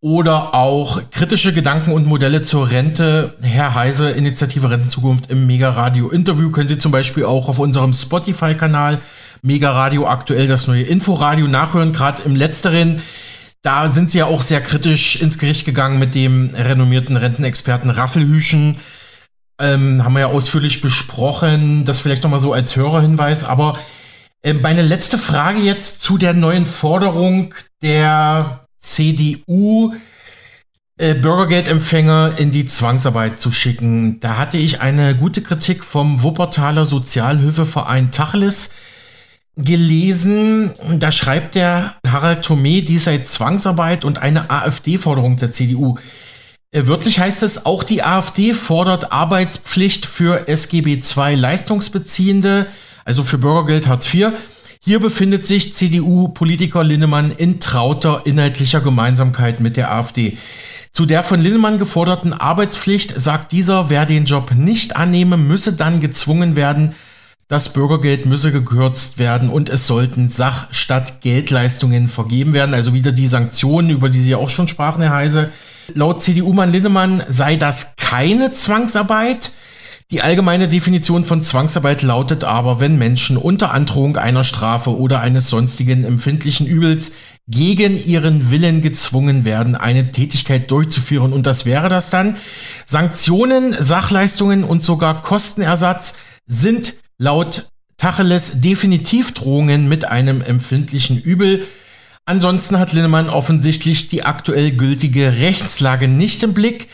oder 0.00 0.54
auch 0.54 1.02
kritische 1.12 1.54
Gedanken 1.54 1.92
und 1.92 2.06
Modelle 2.06 2.42
zur 2.42 2.70
Rente. 2.70 3.34
Herr 3.42 3.76
Heise, 3.76 4.10
Initiative 4.10 4.70
Rentenzukunft 4.70 5.30
im 5.30 5.46
Mega 5.46 5.70
Radio 5.70 6.10
Interview 6.10 6.50
können 6.50 6.68
Sie 6.68 6.78
zum 6.78 6.90
Beispiel 6.90 7.24
auch 7.24 7.48
auf 7.48 7.60
unserem 7.60 7.92
Spotify-Kanal 7.92 9.00
Mega 9.42 9.70
Radio 9.70 10.06
aktuell 10.06 10.48
das 10.48 10.66
neue 10.66 10.82
Inforadio 10.82 11.46
nachhören. 11.46 11.92
Gerade 11.92 12.22
im 12.22 12.34
letzteren 12.34 13.00
da 13.64 13.90
sind 13.90 14.10
sie 14.10 14.18
ja 14.18 14.26
auch 14.26 14.42
sehr 14.42 14.60
kritisch 14.60 15.20
ins 15.22 15.38
Gericht 15.38 15.64
gegangen 15.64 15.98
mit 15.98 16.14
dem 16.14 16.50
renommierten 16.54 17.16
Rentenexperten 17.16 17.88
Raffelhüschen. 17.88 18.76
Ähm, 19.58 20.04
haben 20.04 20.12
wir 20.12 20.20
ja 20.20 20.26
ausführlich 20.26 20.82
besprochen. 20.82 21.86
Das 21.86 22.00
vielleicht 22.00 22.22
nochmal 22.24 22.40
so 22.40 22.52
als 22.52 22.76
Hörerhinweis. 22.76 23.42
Aber 23.42 23.78
äh, 24.42 24.52
meine 24.52 24.82
letzte 24.82 25.16
Frage 25.16 25.60
jetzt 25.60 26.02
zu 26.02 26.18
der 26.18 26.34
neuen 26.34 26.66
Forderung 26.66 27.54
der 27.80 28.66
CDU, 28.82 29.94
äh, 30.98 31.14
Bürgergeldempfänger 31.14 32.34
in 32.36 32.50
die 32.50 32.66
Zwangsarbeit 32.66 33.40
zu 33.40 33.50
schicken. 33.50 34.20
Da 34.20 34.36
hatte 34.36 34.58
ich 34.58 34.82
eine 34.82 35.16
gute 35.16 35.40
Kritik 35.40 35.84
vom 35.84 36.22
Wuppertaler 36.22 36.84
Sozialhilfeverein 36.84 38.10
Tacheles 38.10 38.74
gelesen, 39.56 40.72
da 40.98 41.12
schreibt 41.12 41.54
der 41.54 41.94
Harald 42.06 42.44
Thomé, 42.44 42.84
die 42.84 42.98
sei 42.98 43.18
Zwangsarbeit 43.18 44.04
und 44.04 44.18
eine 44.18 44.50
AfD-Forderung 44.50 45.36
der 45.36 45.52
CDU. 45.52 45.96
Äh, 46.72 46.86
wörtlich 46.86 47.20
heißt 47.20 47.42
es, 47.44 47.66
auch 47.66 47.84
die 47.84 48.02
AfD 48.02 48.52
fordert 48.52 49.12
Arbeitspflicht 49.12 50.06
für 50.06 50.48
SGB 50.48 51.00
II 51.00 51.36
Leistungsbeziehende, 51.36 52.66
also 53.04 53.22
für 53.22 53.38
Bürgergeld 53.38 53.86
Hartz 53.86 54.12
IV. 54.12 54.32
Hier 54.80 54.98
befindet 54.98 55.46
sich 55.46 55.72
CDU-Politiker 55.74 56.82
Linnemann 56.82 57.30
in 57.30 57.60
trauter 57.60 58.22
inhaltlicher 58.24 58.80
Gemeinsamkeit 58.80 59.60
mit 59.60 59.76
der 59.76 59.92
AfD. 59.92 60.36
Zu 60.92 61.06
der 61.06 61.22
von 61.22 61.40
Linnemann 61.40 61.78
geforderten 61.78 62.32
Arbeitspflicht 62.32 63.18
sagt 63.18 63.52
dieser, 63.52 63.88
wer 63.88 64.04
den 64.04 64.26
Job 64.26 64.52
nicht 64.54 64.96
annehme, 64.96 65.36
müsse 65.36 65.72
dann 65.72 66.00
gezwungen 66.00 66.54
werden, 66.54 66.94
das 67.48 67.72
Bürgergeld 67.72 68.26
müsse 68.26 68.52
gekürzt 68.52 69.18
werden 69.18 69.48
und 69.50 69.68
es 69.68 69.86
sollten 69.86 70.28
Sach- 70.28 70.68
statt 70.72 71.20
Geldleistungen 71.20 72.08
vergeben 72.08 72.52
werden. 72.52 72.74
Also 72.74 72.94
wieder 72.94 73.12
die 73.12 73.26
Sanktionen, 73.26 73.90
über 73.90 74.08
die 74.08 74.20
Sie 74.20 74.30
ja 74.30 74.38
auch 74.38 74.48
schon 74.48 74.68
sprachen, 74.68 75.02
Herr 75.02 75.12
Heise. 75.14 75.50
Laut 75.94 76.22
CDU-Mann 76.22 76.72
Lindemann 76.72 77.22
sei 77.28 77.56
das 77.56 77.94
keine 77.96 78.52
Zwangsarbeit. 78.52 79.52
Die 80.10 80.22
allgemeine 80.22 80.68
Definition 80.68 81.24
von 81.24 81.42
Zwangsarbeit 81.42 82.02
lautet 82.02 82.44
aber, 82.44 82.78
wenn 82.78 82.96
Menschen 82.98 83.36
unter 83.36 83.72
Androhung 83.72 84.16
einer 84.16 84.44
Strafe 84.44 84.96
oder 84.96 85.20
eines 85.20 85.50
sonstigen 85.50 86.04
empfindlichen 86.04 86.66
Übels 86.66 87.12
gegen 87.48 88.02
ihren 88.06 88.50
Willen 88.50 88.80
gezwungen 88.80 89.44
werden, 89.44 89.74
eine 89.74 90.10
Tätigkeit 90.12 90.70
durchzuführen. 90.70 91.32
Und 91.32 91.46
das 91.46 91.66
wäre 91.66 91.88
das 91.88 92.10
dann. 92.10 92.36
Sanktionen, 92.86 93.74
Sachleistungen 93.78 94.64
und 94.64 94.84
sogar 94.84 95.20
Kostenersatz 95.22 96.14
sind 96.46 96.94
laut 97.18 97.68
Tacheles 97.96 98.60
definitiv 98.60 99.32
Drohungen 99.34 99.88
mit 99.88 100.04
einem 100.04 100.42
empfindlichen 100.42 101.20
Übel. 101.20 101.66
Ansonsten 102.26 102.78
hat 102.78 102.92
Linnemann 102.92 103.28
offensichtlich 103.28 104.08
die 104.08 104.24
aktuell 104.24 104.72
gültige 104.72 105.32
Rechtslage 105.32 106.08
nicht 106.08 106.42
im 106.42 106.54
Blick, 106.54 106.88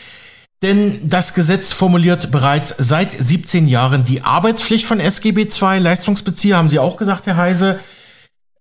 denn 0.61 0.99
das 1.09 1.33
Gesetz 1.33 1.73
formuliert 1.73 2.31
bereits 2.31 2.75
seit 2.77 3.13
17 3.19 3.67
Jahren 3.67 4.03
die 4.03 4.23
Arbeitspflicht 4.23 4.85
von 4.85 4.99
SGB 4.99 5.43
II. 5.43 5.79
Leistungsbezieher, 5.79 6.57
haben 6.57 6.69
Sie 6.69 6.79
auch 6.79 6.97
gesagt, 6.97 7.25
Herr 7.25 7.37
Heise. 7.37 7.79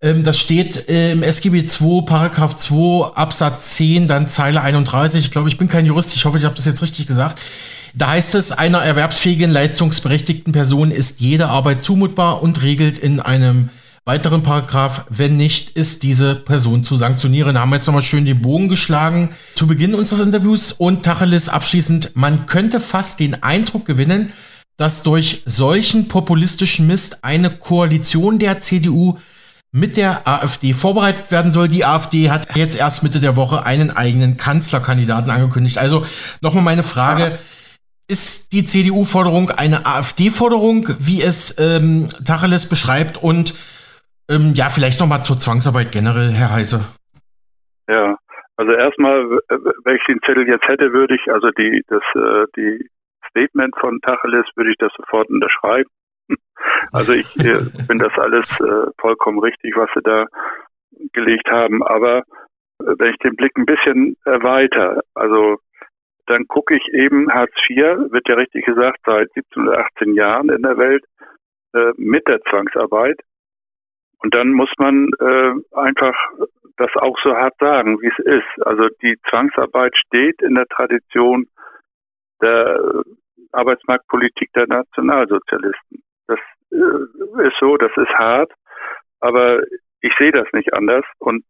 Ähm, 0.00 0.24
das 0.24 0.38
steht 0.38 0.88
äh, 0.88 1.12
im 1.12 1.22
SGB 1.22 1.58
II, 1.58 2.02
Paragraph 2.06 2.56
2, 2.56 3.14
Absatz 3.14 3.74
10, 3.74 4.08
dann 4.08 4.28
Zeile 4.28 4.62
31. 4.62 5.26
Ich 5.26 5.30
glaube, 5.30 5.48
ich 5.48 5.58
bin 5.58 5.68
kein 5.68 5.84
Jurist, 5.84 6.14
ich 6.16 6.24
hoffe, 6.24 6.38
ich 6.38 6.44
habe 6.44 6.54
das 6.54 6.64
jetzt 6.64 6.82
richtig 6.82 7.06
gesagt. 7.06 7.38
Da 7.94 8.10
heißt 8.10 8.34
es, 8.34 8.52
einer 8.52 8.78
erwerbsfähigen, 8.78 9.50
leistungsberechtigten 9.50 10.52
Person 10.52 10.90
ist 10.90 11.20
jede 11.20 11.48
Arbeit 11.48 11.82
zumutbar 11.82 12.42
und 12.42 12.62
regelt 12.62 12.98
in 12.98 13.20
einem 13.20 13.70
weiteren 14.04 14.42
Paragraph, 14.42 15.04
wenn 15.08 15.36
nicht, 15.36 15.70
ist 15.70 16.02
diese 16.02 16.34
Person 16.34 16.84
zu 16.84 16.96
sanktionieren. 16.96 17.54
Da 17.54 17.60
haben 17.60 17.70
wir 17.70 17.76
jetzt 17.76 17.86
nochmal 17.86 18.02
schön 18.02 18.24
den 18.24 18.42
Bogen 18.42 18.68
geschlagen 18.68 19.30
zu 19.54 19.66
Beginn 19.66 19.94
unseres 19.94 20.20
Interviews 20.20 20.72
und 20.72 21.04
Tacheles 21.04 21.48
abschließend, 21.48 22.12
man 22.14 22.46
könnte 22.46 22.80
fast 22.80 23.20
den 23.20 23.42
Eindruck 23.42 23.84
gewinnen, 23.84 24.32
dass 24.76 25.02
durch 25.02 25.42
solchen 25.44 26.08
populistischen 26.08 26.86
Mist 26.86 27.22
eine 27.22 27.50
Koalition 27.50 28.38
der 28.38 28.60
CDU 28.60 29.18
mit 29.72 29.96
der 29.96 30.26
AfD 30.26 30.72
vorbereitet 30.72 31.30
werden 31.30 31.52
soll. 31.52 31.68
Die 31.68 31.84
AfD 31.84 32.30
hat 32.30 32.56
jetzt 32.56 32.76
erst 32.76 33.02
Mitte 33.02 33.20
der 33.20 33.36
Woche 33.36 33.64
einen 33.64 33.90
eigenen 33.90 34.36
Kanzlerkandidaten 34.36 35.30
angekündigt. 35.30 35.78
Also 35.78 36.04
nochmal 36.40 36.64
meine 36.64 36.82
Frage. 36.82 37.38
Ist 38.10 38.52
die 38.52 38.64
CDU-Forderung 38.64 39.50
eine 39.56 39.86
AfD-Forderung, 39.86 40.88
wie 40.98 41.22
es 41.22 41.54
ähm, 41.62 42.08
Tacheles 42.26 42.68
beschreibt? 42.68 43.22
Und 43.22 43.54
ähm, 44.28 44.54
ja, 44.54 44.66
vielleicht 44.66 44.98
nochmal 44.98 45.22
zur 45.22 45.38
Zwangsarbeit 45.38 45.92
generell, 45.92 46.32
Herr 46.32 46.50
Heise. 46.50 46.80
Ja, 47.88 48.18
also 48.56 48.72
erstmal, 48.72 49.30
wenn 49.48 49.94
ich 49.94 50.02
den 50.08 50.18
Zettel 50.26 50.48
jetzt 50.48 50.66
hätte, 50.66 50.92
würde 50.92 51.14
ich, 51.14 51.32
also 51.32 51.50
die, 51.52 51.84
das, 51.86 52.02
äh, 52.16 52.46
die 52.56 52.90
Statement 53.28 53.76
von 53.78 54.00
Tacheles 54.00 54.46
würde 54.56 54.72
ich 54.72 54.76
das 54.78 54.92
sofort 54.96 55.30
unterschreiben. 55.30 55.88
Also 56.92 57.12
ich 57.12 57.36
äh, 57.36 57.62
finde 57.86 58.08
das 58.08 58.18
alles 58.18 58.48
äh, 58.60 58.90
vollkommen 58.98 59.38
richtig, 59.38 59.76
was 59.76 59.88
sie 59.94 60.02
da 60.02 60.26
gelegt 61.12 61.48
haben. 61.48 61.82
Aber 61.84 62.18
äh, 62.18 62.94
wenn 62.98 63.12
ich 63.12 63.18
den 63.18 63.36
Blick 63.36 63.52
ein 63.56 63.66
bisschen 63.66 64.16
erweitere, 64.24 65.00
also 65.14 65.58
dann 66.30 66.46
gucke 66.46 66.76
ich 66.76 66.86
eben 66.94 67.32
Hartz 67.32 67.52
IV, 67.68 68.12
wird 68.12 68.28
ja 68.28 68.36
richtig 68.36 68.64
gesagt, 68.64 69.00
seit 69.04 69.32
17 69.32 69.66
oder 69.66 69.80
18 69.80 70.14
Jahren 70.14 70.48
in 70.48 70.62
der 70.62 70.78
Welt 70.78 71.04
äh, 71.74 71.92
mit 71.96 72.26
der 72.28 72.40
Zwangsarbeit. 72.42 73.20
Und 74.22 74.32
dann 74.34 74.52
muss 74.52 74.70
man 74.78 75.10
äh, 75.18 75.52
einfach 75.76 76.14
das 76.76 76.90
auch 76.96 77.18
so 77.22 77.34
hart 77.34 77.54
sagen, 77.58 78.00
wie 78.00 78.08
es 78.08 78.18
ist. 78.24 78.66
Also 78.66 78.88
die 79.02 79.18
Zwangsarbeit 79.28 79.96
steht 79.96 80.40
in 80.42 80.54
der 80.54 80.66
Tradition 80.66 81.48
der 82.40 83.02
Arbeitsmarktpolitik 83.50 84.52
der 84.52 84.68
Nationalsozialisten. 84.68 86.02
Das 86.28 86.38
äh, 86.70 87.48
ist 87.48 87.56
so, 87.58 87.76
das 87.76 87.90
ist 87.96 88.10
hart, 88.10 88.52
aber 89.18 89.62
ich 90.00 90.12
sehe 90.16 90.32
das 90.32 90.46
nicht 90.52 90.72
anders. 90.74 91.04
Und 91.18 91.44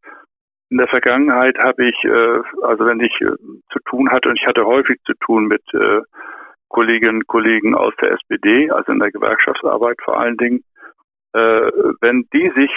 in 0.70 0.78
der 0.78 0.88
Vergangenheit 0.88 1.58
habe 1.58 1.88
ich, 1.88 2.04
äh, 2.04 2.40
also 2.62 2.86
wenn 2.86 3.00
ich 3.00 3.12
äh, 3.20 3.36
zu 3.72 3.78
tun 3.86 4.10
hatte, 4.10 4.28
und 4.28 4.38
ich 4.38 4.46
hatte 4.46 4.64
häufig 4.64 5.00
zu 5.04 5.14
tun 5.14 5.46
mit 5.46 5.62
Kolleginnen 6.68 7.16
und 7.16 7.26
Kollegen 7.26 7.74
aus 7.74 7.92
der 8.00 8.12
SPD, 8.12 8.70
also 8.70 8.92
in 8.92 9.00
der 9.00 9.10
Gewerkschaftsarbeit 9.10 9.98
vor 10.04 10.20
allen 10.20 10.36
Dingen, 10.36 10.62
wenn 11.32 12.26
die 12.32 12.50
sich 12.54 12.70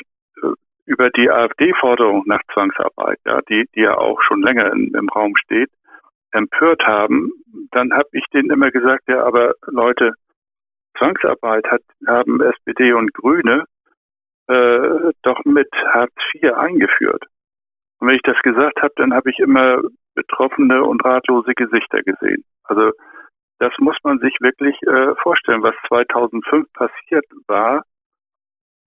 über 0.86 1.10
die 1.12 1.30
AfD-Forderung 1.30 2.24
nach 2.26 2.42
Zwangsarbeit, 2.54 3.20
ja, 3.26 3.42
die, 3.50 3.66
die 3.76 3.82
ja 3.82 3.96
auch 3.98 4.22
schon 4.24 4.42
länger 4.42 4.72
in, 4.74 4.94
im 4.94 5.10
Raum 5.10 5.36
steht, 5.38 5.70
empört 6.32 6.84
haben, 6.84 7.32
dann 7.72 7.94
habe 7.94 8.10
ich 8.12 8.26
denen 8.34 8.50
immer 8.50 8.72
gesagt, 8.72 9.04
ja, 9.08 9.24
aber 9.24 9.54
Leute, 9.68 10.14
Zwangsarbeit 10.98 11.66
hat, 11.68 11.82
haben 12.08 12.42
SPD 12.42 12.94
und 12.94 13.14
Grüne 13.14 13.66
äh, 14.48 15.12
doch 15.22 15.44
mit 15.46 15.70
Hartz 15.94 16.14
IV 16.36 16.54
eingeführt. 16.54 17.24
Und 18.04 18.10
wenn 18.10 18.16
ich 18.18 18.22
das 18.24 18.42
gesagt 18.42 18.82
habe, 18.82 18.92
dann 18.98 19.14
habe 19.14 19.30
ich 19.30 19.40
immer 19.40 19.80
betroffene 20.14 20.84
und 20.84 21.06
ratlose 21.06 21.54
Gesichter 21.54 22.04
gesehen. 22.04 22.44
Also 22.66 22.92
das 23.60 23.72
muss 23.80 23.96
man 24.04 24.20
sich 24.20 24.36
wirklich 24.42 24.76
äh, 24.82 25.16
vorstellen, 25.22 25.64
was 25.64 25.74
2005 25.88 26.68
passiert 26.74 27.24
war. 27.48 27.84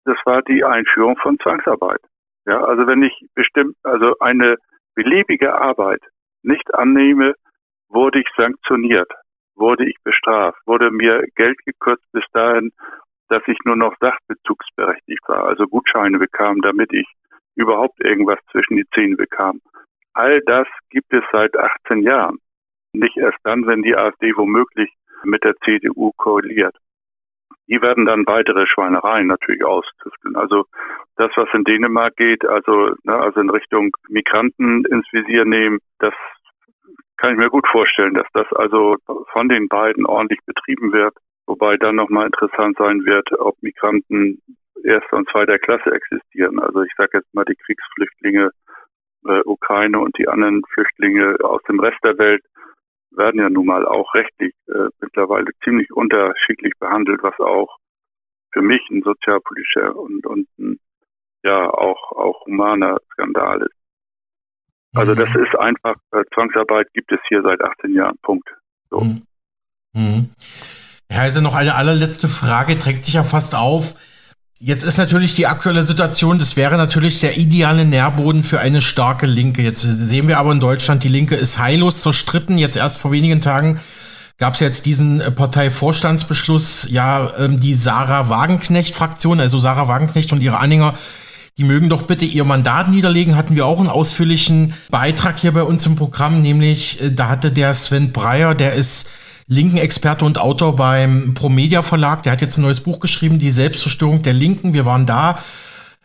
Das 0.04 0.18
war 0.26 0.42
die 0.42 0.66
Einführung 0.66 1.16
von 1.20 1.40
Zwangsarbeit. 1.40 2.02
Ja, 2.46 2.62
also 2.62 2.86
wenn 2.86 3.02
ich 3.02 3.14
bestimmt, 3.34 3.78
also 3.84 4.20
eine 4.20 4.58
beliebige 4.94 5.56
Arbeit 5.56 6.02
nicht 6.44 6.74
annehme, 6.76 7.34
wurde 7.88 8.20
ich 8.20 8.28
sanktioniert, 8.36 9.10
wurde 9.56 9.88
ich 9.88 9.96
bestraft, 10.04 10.60
wurde 10.66 10.92
mir 10.92 11.24
Geld 11.38 11.60
gekürzt 11.64 12.12
bis 12.12 12.26
dahin, 12.34 12.74
dass 13.30 13.42
ich 13.48 13.58
nur 13.64 13.78
noch 13.78 13.96
sachbezugsberechtigt 14.02 15.26
war, 15.30 15.46
also 15.46 15.64
Gutscheine 15.66 16.20
bekam, 16.20 16.62
damit 16.62 16.92
ich 16.92 17.08
überhaupt 17.58 18.00
irgendwas 18.04 18.40
zwischen 18.52 18.78
die 18.78 18.88
Zähne 18.94 19.16
bekam. 19.16 19.62
All 20.14 20.42
das 20.46 20.68
gibt 20.90 21.14
es 21.14 21.24
seit 21.32 21.58
18 21.58 22.02
Jahren. 22.04 22.38
Nicht 22.94 23.18
erst 23.18 23.38
dann, 23.44 23.68
wenn 23.68 23.84
die 23.84 23.96
AfD 23.96 24.32
womöglich 24.36 24.90
mit 25.24 25.44
der 25.44 25.56
CDU 25.66 26.12
koaliert. 26.18 26.76
Die 27.68 27.82
werden 27.82 28.06
dann 28.06 28.26
weitere 28.26 28.66
Schweinereien 28.66 29.28
natürlich 29.28 29.64
austüfteln. 29.64 30.36
Also 30.38 30.66
das, 31.18 31.32
was 31.36 31.50
in 31.54 31.66
Dänemark 31.66 32.16
geht, 32.16 32.46
also, 32.46 32.96
ne, 33.04 33.14
also 33.14 33.42
in 33.42 33.50
Richtung 33.50 33.92
Migranten 34.08 34.86
ins 34.86 35.06
Visier 35.12 35.44
nehmen, 35.44 35.80
das 36.00 36.14
kann 37.18 37.34
ich 37.34 37.38
mir 37.38 37.50
gut 37.50 37.68
vorstellen, 37.68 38.14
dass 38.14 38.28
das 38.34 38.48
also 38.54 38.96
von 39.34 39.50
den 39.50 39.68
beiden 39.68 40.06
ordentlich 40.06 40.40
betrieben 40.46 40.94
wird. 40.94 41.14
Wobei 41.46 41.78
dann 41.78 41.96
nochmal 41.96 42.28
interessant 42.28 42.78
sein 42.78 43.06
wird, 43.06 43.32
ob 43.40 43.62
Migranten 43.62 44.42
erster 44.88 45.18
und 45.18 45.30
zweiter 45.30 45.60
Klasse 45.60 45.92
existieren. 45.92 46.60
Also 46.60 46.82
ich 46.82 46.92
sage 46.98 47.18
jetzt 47.20 47.34
mal 47.34 47.46
die 47.46 47.56
Kriegsflüchtlinge 47.56 48.52
äh, 49.28 49.42
Ukraine 49.46 50.00
und 50.00 50.18
die 50.18 50.28
anderen 50.28 50.62
Flüchtlinge 50.74 51.38
aus 51.44 51.62
dem 51.70 51.80
Rest 51.80 51.98
der 52.04 52.18
Welt 52.18 52.44
werden 53.12 53.40
ja 53.40 53.50
nun 53.50 53.66
mal 53.66 53.86
auch 53.86 54.14
rechtlich 54.14 54.54
äh, 54.68 54.90
mittlerweile 55.02 55.52
ziemlich 55.64 55.92
unterschiedlich 55.92 56.74
behandelt, 56.80 57.22
was 57.24 57.38
auch 57.40 57.78
für 58.52 58.62
mich 58.62 58.82
ein 58.90 59.02
sozialpolitischer 59.04 59.96
und, 59.96 60.26
und 60.26 60.48
ein 60.58 60.80
ja 61.44 61.70
auch 61.70 62.12
auch 62.12 62.46
humaner 62.46 62.98
Skandal 63.14 63.62
ist. 63.62 63.76
Also 64.96 65.14
das 65.14 65.30
mhm. 65.30 65.46
ist 65.46 65.56
einfach, 65.60 65.96
äh, 66.12 66.24
Zwangsarbeit 66.34 66.92
gibt 66.94 67.12
es 67.12 67.20
hier 67.28 67.42
seit 67.44 67.62
18 67.62 67.94
Jahren. 67.94 68.18
Punkt. 68.22 68.50
So. 68.90 69.02
Mhm. 69.02 69.24
Mhm. 69.94 70.30
Herr 71.10 71.22
Heise, 71.22 71.44
noch 71.44 71.56
eine 71.56 71.76
allerletzte 71.76 72.28
Frage, 72.28 72.78
trägt 72.78 73.06
sich 73.06 73.14
ja 73.14 73.24
fast 73.24 73.56
auf. 73.56 73.96
Jetzt 74.60 74.84
ist 74.84 74.98
natürlich 74.98 75.36
die 75.36 75.46
aktuelle 75.46 75.84
Situation, 75.84 76.40
das 76.40 76.56
wäre 76.56 76.78
natürlich 76.78 77.20
der 77.20 77.38
ideale 77.38 77.86
Nährboden 77.86 78.42
für 78.42 78.60
eine 78.60 78.82
starke 78.82 79.28
Linke. 79.28 79.62
Jetzt 79.62 79.82
sehen 79.82 80.28
wir 80.28 80.40
aber 80.40 80.52
in 80.52 80.60
Deutschland, 80.60 81.04
die 81.04 81.10
Linke 81.10 81.36
ist 81.36 81.60
heillos 81.60 82.02
zerstritten. 82.02 82.58
Jetzt 82.58 82.76
erst 82.76 82.98
vor 82.98 83.12
wenigen 83.12 83.40
Tagen 83.40 83.80
gab 84.40 84.56
es 84.56 84.60
jetzt 84.60 84.88
diesen 84.88 85.22
äh, 85.22 85.30
Parteivorstandsbeschluss, 85.30 86.88
ja, 86.90 87.34
ähm, 87.38 87.60
die 87.60 87.76
Sarah 87.76 88.30
Wagenknecht-Fraktion, 88.30 89.40
also 89.40 89.60
Sarah 89.60 89.88
Wagenknecht 89.88 90.32
und 90.34 90.42
ihre 90.42 90.58
Anhänger 90.58 90.96
die 91.58 91.64
mögen 91.64 91.90
doch 91.90 92.04
bitte 92.04 92.26
ihr 92.26 92.44
Mandat 92.44 92.88
niederlegen. 92.88 93.36
Hatten 93.36 93.56
wir 93.56 93.66
auch 93.66 93.80
einen 93.80 93.90
ausführlichen 93.90 94.76
Beitrag 94.92 95.40
hier 95.40 95.52
bei 95.52 95.64
uns 95.64 95.86
im 95.88 95.96
Programm, 95.96 96.42
nämlich 96.42 97.02
äh, 97.02 97.12
da 97.12 97.30
hatte 97.30 97.52
der 97.52 97.74
Sven 97.74 98.12
Breyer, 98.12 98.56
der 98.56 98.74
ist 98.74 99.10
linken 99.48 99.78
Experte 99.78 100.26
und 100.26 100.38
Autor 100.38 100.76
beim 100.76 101.34
Promedia 101.34 101.82
Verlag, 101.82 102.24
der 102.24 102.34
hat 102.34 102.42
jetzt 102.42 102.58
ein 102.58 102.64
neues 102.64 102.82
Buch 102.82 103.00
geschrieben, 103.00 103.40
Die 103.40 103.52
Selbstzerstörung 103.52 104.22
der 104.22 104.34
Linken. 104.34 104.74
Wir 104.74 104.86
waren 104.86 105.06
da. 105.06 105.40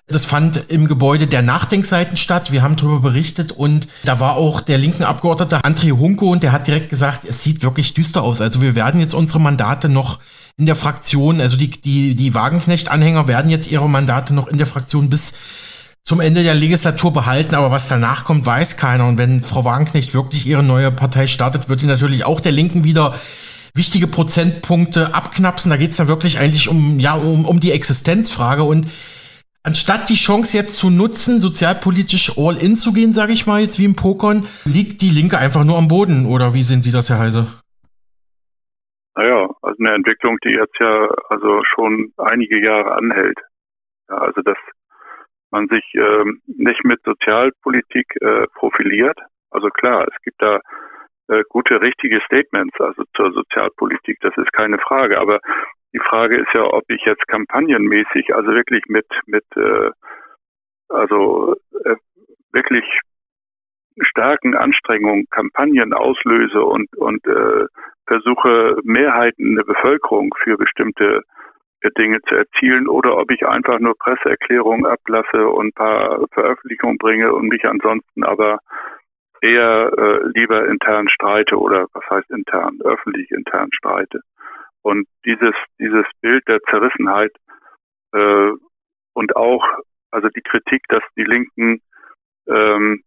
Das 0.09 0.25
fand 0.25 0.69
im 0.69 0.89
Gebäude 0.89 1.27
der 1.27 1.43
Nachdenkseiten 1.43 2.17
statt. 2.17 2.53
Wir 2.53 2.63
haben 2.63 2.77
darüber 2.77 3.01
berichtet 3.01 3.53
und 3.53 3.89
da 4.05 4.21
war 4.21 4.37
auch 4.37 4.61
der 4.61 4.77
linken 4.77 5.05
Abgeordnete 5.05 5.61
André 5.61 5.93
Hunko 5.93 6.31
und 6.31 6.43
der 6.43 6.53
hat 6.53 6.67
direkt 6.67 6.91
gesagt, 6.91 7.25
es 7.25 7.43
sieht 7.43 7.63
wirklich 7.63 7.95
düster 7.95 8.23
aus. 8.23 8.41
Also 8.41 8.61
wir 8.61 8.75
werden 8.75 9.01
jetzt 9.01 9.15
unsere 9.15 9.41
Mandate 9.41 9.89
noch 9.89 10.19
in 10.59 10.67
der 10.67 10.77
Fraktion, 10.77 11.41
also 11.41 11.57
die, 11.57 11.71
die, 11.71 12.15
die 12.15 12.35
Wagenknecht-Anhänger 12.35 13.27
werden 13.27 13.51
jetzt 13.51 13.71
ihre 13.71 13.89
Mandate 13.89 14.35
noch 14.35 14.49
in 14.49 14.59
der 14.59 14.67
Fraktion 14.67 15.09
bis 15.09 15.33
zum 16.05 16.21
Ende 16.21 16.43
der 16.43 16.55
Legislatur 16.55 17.13
behalten, 17.13 17.55
aber 17.55 17.71
was 17.71 17.89
danach 17.89 18.25
kommt, 18.25 18.45
weiß 18.45 18.77
keiner. 18.77 19.07
Und 19.07 19.19
wenn 19.19 19.41
Frau 19.41 19.65
Wagenknecht 19.65 20.15
wirklich 20.15 20.47
ihre 20.47 20.63
neue 20.63 20.91
Partei 20.91 21.27
startet, 21.27 21.69
wird 21.69 21.83
die 21.83 21.87
natürlich 21.87 22.25
auch 22.25 22.41
der 22.41 22.53
Linken 22.53 22.85
wieder 22.85 23.15
wichtige 23.75 24.07
Prozentpunkte 24.07 25.15
abknapsen. 25.15 25.71
Da 25.71 25.77
geht 25.77 25.93
es 25.93 25.97
dann 25.97 26.09
wirklich 26.09 26.39
eigentlich 26.39 26.69
um, 26.69 26.99
ja, 26.99 27.15
um, 27.15 27.47
um 27.47 27.61
die 27.61 27.73
Existenzfrage. 27.73 28.65
Und 28.65 28.87
anstatt 29.63 30.09
die 30.09 30.15
Chance 30.15 30.57
jetzt 30.57 30.79
zu 30.79 30.91
nutzen, 30.91 31.41
sozialpolitisch 31.41 32.37
all 32.37 32.57
in 32.57 32.75
zu 32.75 32.93
gehen, 32.93 33.13
sage 33.13 33.33
ich 33.33 33.47
mal, 33.47 33.63
jetzt 33.63 33.79
wie 33.79 33.85
im 33.85 33.97
Pokern, 33.97 34.47
liegt 34.65 35.03
die 35.03 35.11
Linke 35.11 35.39
einfach 35.39 35.65
nur 35.65 35.79
am 35.79 35.89
Boden. 35.89 36.27
Oder 36.27 36.53
wie 36.53 36.65
sehen 36.65 36.83
Sie 36.83 36.93
das, 36.93 37.11
Herr 37.11 37.21
Heise? 37.21 37.47
Naja, 39.15 39.49
also 39.63 39.77
eine 39.79 39.95
Entwicklung, 39.95 40.37
die 40.45 40.51
jetzt 40.51 40.77
ja 40.81 41.09
also 41.29 41.63
schon 41.75 42.13
einige 42.17 42.63
Jahre 42.63 42.95
anhält. 42.97 43.39
Ja, 44.09 44.17
also 44.17 44.41
dass 44.43 44.57
man 45.53 45.69
sich 45.69 45.85
ähm, 45.95 46.41
nicht 46.47 46.85
mit 46.85 47.01
Sozialpolitik 47.05 48.07
äh, 48.21 48.47
profiliert. 48.55 49.19
Also 49.51 49.69
klar, 49.69 50.07
es 50.09 50.23
gibt 50.23 50.41
da 50.41 50.61
äh, 51.29 51.43
gute, 51.49 51.81
richtige 51.81 52.21
Statements 52.23 52.79
also 52.81 53.05
zur 53.15 53.33
Sozialpolitik, 53.33 54.19
das 54.21 54.37
ist 54.37 54.53
keine 54.53 54.79
Frage. 54.79 55.21
Aber 55.21 55.41
die 55.93 56.01
Frage 56.01 56.39
ist 56.39 56.53
ja, 56.55 56.65
ob 56.65 56.85
ich 56.89 57.03
jetzt 57.05 57.27
kampagnenmäßig, 57.29 58.35
also 58.35 58.53
wirklich 58.53 58.85
mit 58.89 59.07
mit 59.27 59.45
äh, 59.57 59.91
also 60.89 61.55
äh, 61.85 61.97
wirklich 62.53 62.85
starken 64.01 64.57
Anstrengungen 64.57 65.27
Kampagnen 65.31 65.93
auslöse 65.93 66.63
und 66.63 66.89
und 66.97 67.27
äh, 67.27 67.67
versuche 68.07 68.79
Mehrheiten 68.85 69.57
der 69.57 69.65
Bevölkerung 69.65 70.35
für 70.43 70.57
bestimmte 70.57 71.23
Dinge 71.91 72.21
zu 72.29 72.35
erzielen 72.35 72.89
oder 72.89 73.17
ob 73.17 73.31
ich 73.31 73.47
einfach 73.47 73.79
nur 73.79 73.97
Presseerklärungen 73.99 74.87
ablasse 74.87 75.49
und 75.49 75.69
ein 75.69 75.73
paar 75.73 76.27
Veröffentlichungen 76.33 76.99
bringe 76.99 77.33
und 77.33 77.49
mich 77.49 77.65
ansonsten 77.65 78.25
aber 78.25 78.59
eher 79.41 79.93
äh, 79.97 80.29
lieber 80.35 80.67
intern 80.69 81.09
streite 81.09 81.59
oder 81.59 81.87
was 81.93 82.05
heißt 82.09 82.31
intern, 82.31 82.79
öffentlich 82.85 83.31
intern 83.31 83.71
streite. 83.73 84.21
Und 84.83 85.07
dieses, 85.25 85.55
dieses 85.79 86.07
Bild 86.21 86.47
der 86.49 86.61
Zerrissenheit 86.71 87.33
äh, 88.13 88.53
und 89.15 89.37
auch, 89.37 89.65
also 90.11 90.29
die 90.29 90.43
Kritik, 90.43 90.83
dass 90.89 91.03
die 91.17 91.25
Linken 91.25 91.81
ähm, 92.47 93.03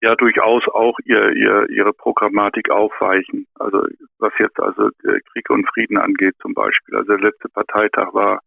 ja 0.00 0.14
durchaus 0.14 0.66
auch 0.68 0.98
ihr, 1.04 1.32
ihr, 1.32 1.68
ihre 1.70 1.92
Programmatik 1.92 2.70
aufweichen. 2.70 3.46
Also 3.54 3.82
was 4.18 4.32
jetzt 4.38 4.58
also 4.60 4.90
Krieg 5.32 5.50
und 5.50 5.68
Frieden 5.68 5.98
angeht 5.98 6.34
zum 6.40 6.54
Beispiel. 6.54 6.96
Also 6.96 7.16
der 7.16 7.30
letzte 7.30 7.48
Parteitag 7.48 8.12
war, 8.12 8.40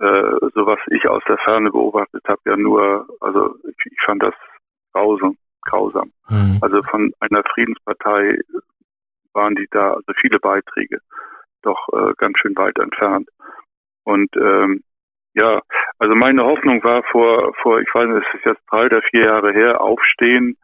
äh, 0.00 0.48
so 0.54 0.66
was 0.66 0.78
ich 0.90 1.08
aus 1.08 1.22
der 1.28 1.38
Ferne 1.38 1.70
beobachtet 1.70 2.22
habe, 2.26 2.40
ja 2.46 2.56
nur, 2.56 3.06
also 3.20 3.54
ich, 3.64 3.92
ich 3.92 4.00
fand 4.04 4.22
das 4.22 4.34
grausam. 4.92 5.36
grausam. 5.62 6.12
Mhm. 6.28 6.58
Also 6.60 6.82
von 6.82 7.12
einer 7.20 7.42
Friedenspartei 7.54 8.38
waren 9.32 9.54
die 9.54 9.68
da, 9.70 9.94
also 9.94 10.12
viele 10.20 10.38
Beiträge, 10.38 11.00
doch 11.62 11.88
äh, 11.92 12.12
ganz 12.18 12.38
schön 12.38 12.56
weit 12.56 12.78
entfernt. 12.78 13.28
Und 14.04 14.34
ähm, 14.36 14.82
ja, 15.34 15.60
also 15.98 16.14
meine 16.14 16.44
Hoffnung 16.44 16.82
war 16.84 17.02
vor, 17.04 17.54
vor, 17.62 17.80
ich 17.80 17.92
weiß 17.92 18.08
nicht, 18.08 18.26
es 18.28 18.40
ist 18.40 18.46
jetzt 18.46 18.62
drei 18.70 18.86
oder 18.86 19.02
vier 19.02 19.24
Jahre 19.24 19.52
her, 19.52 19.80
Aufstehen, 19.80 20.56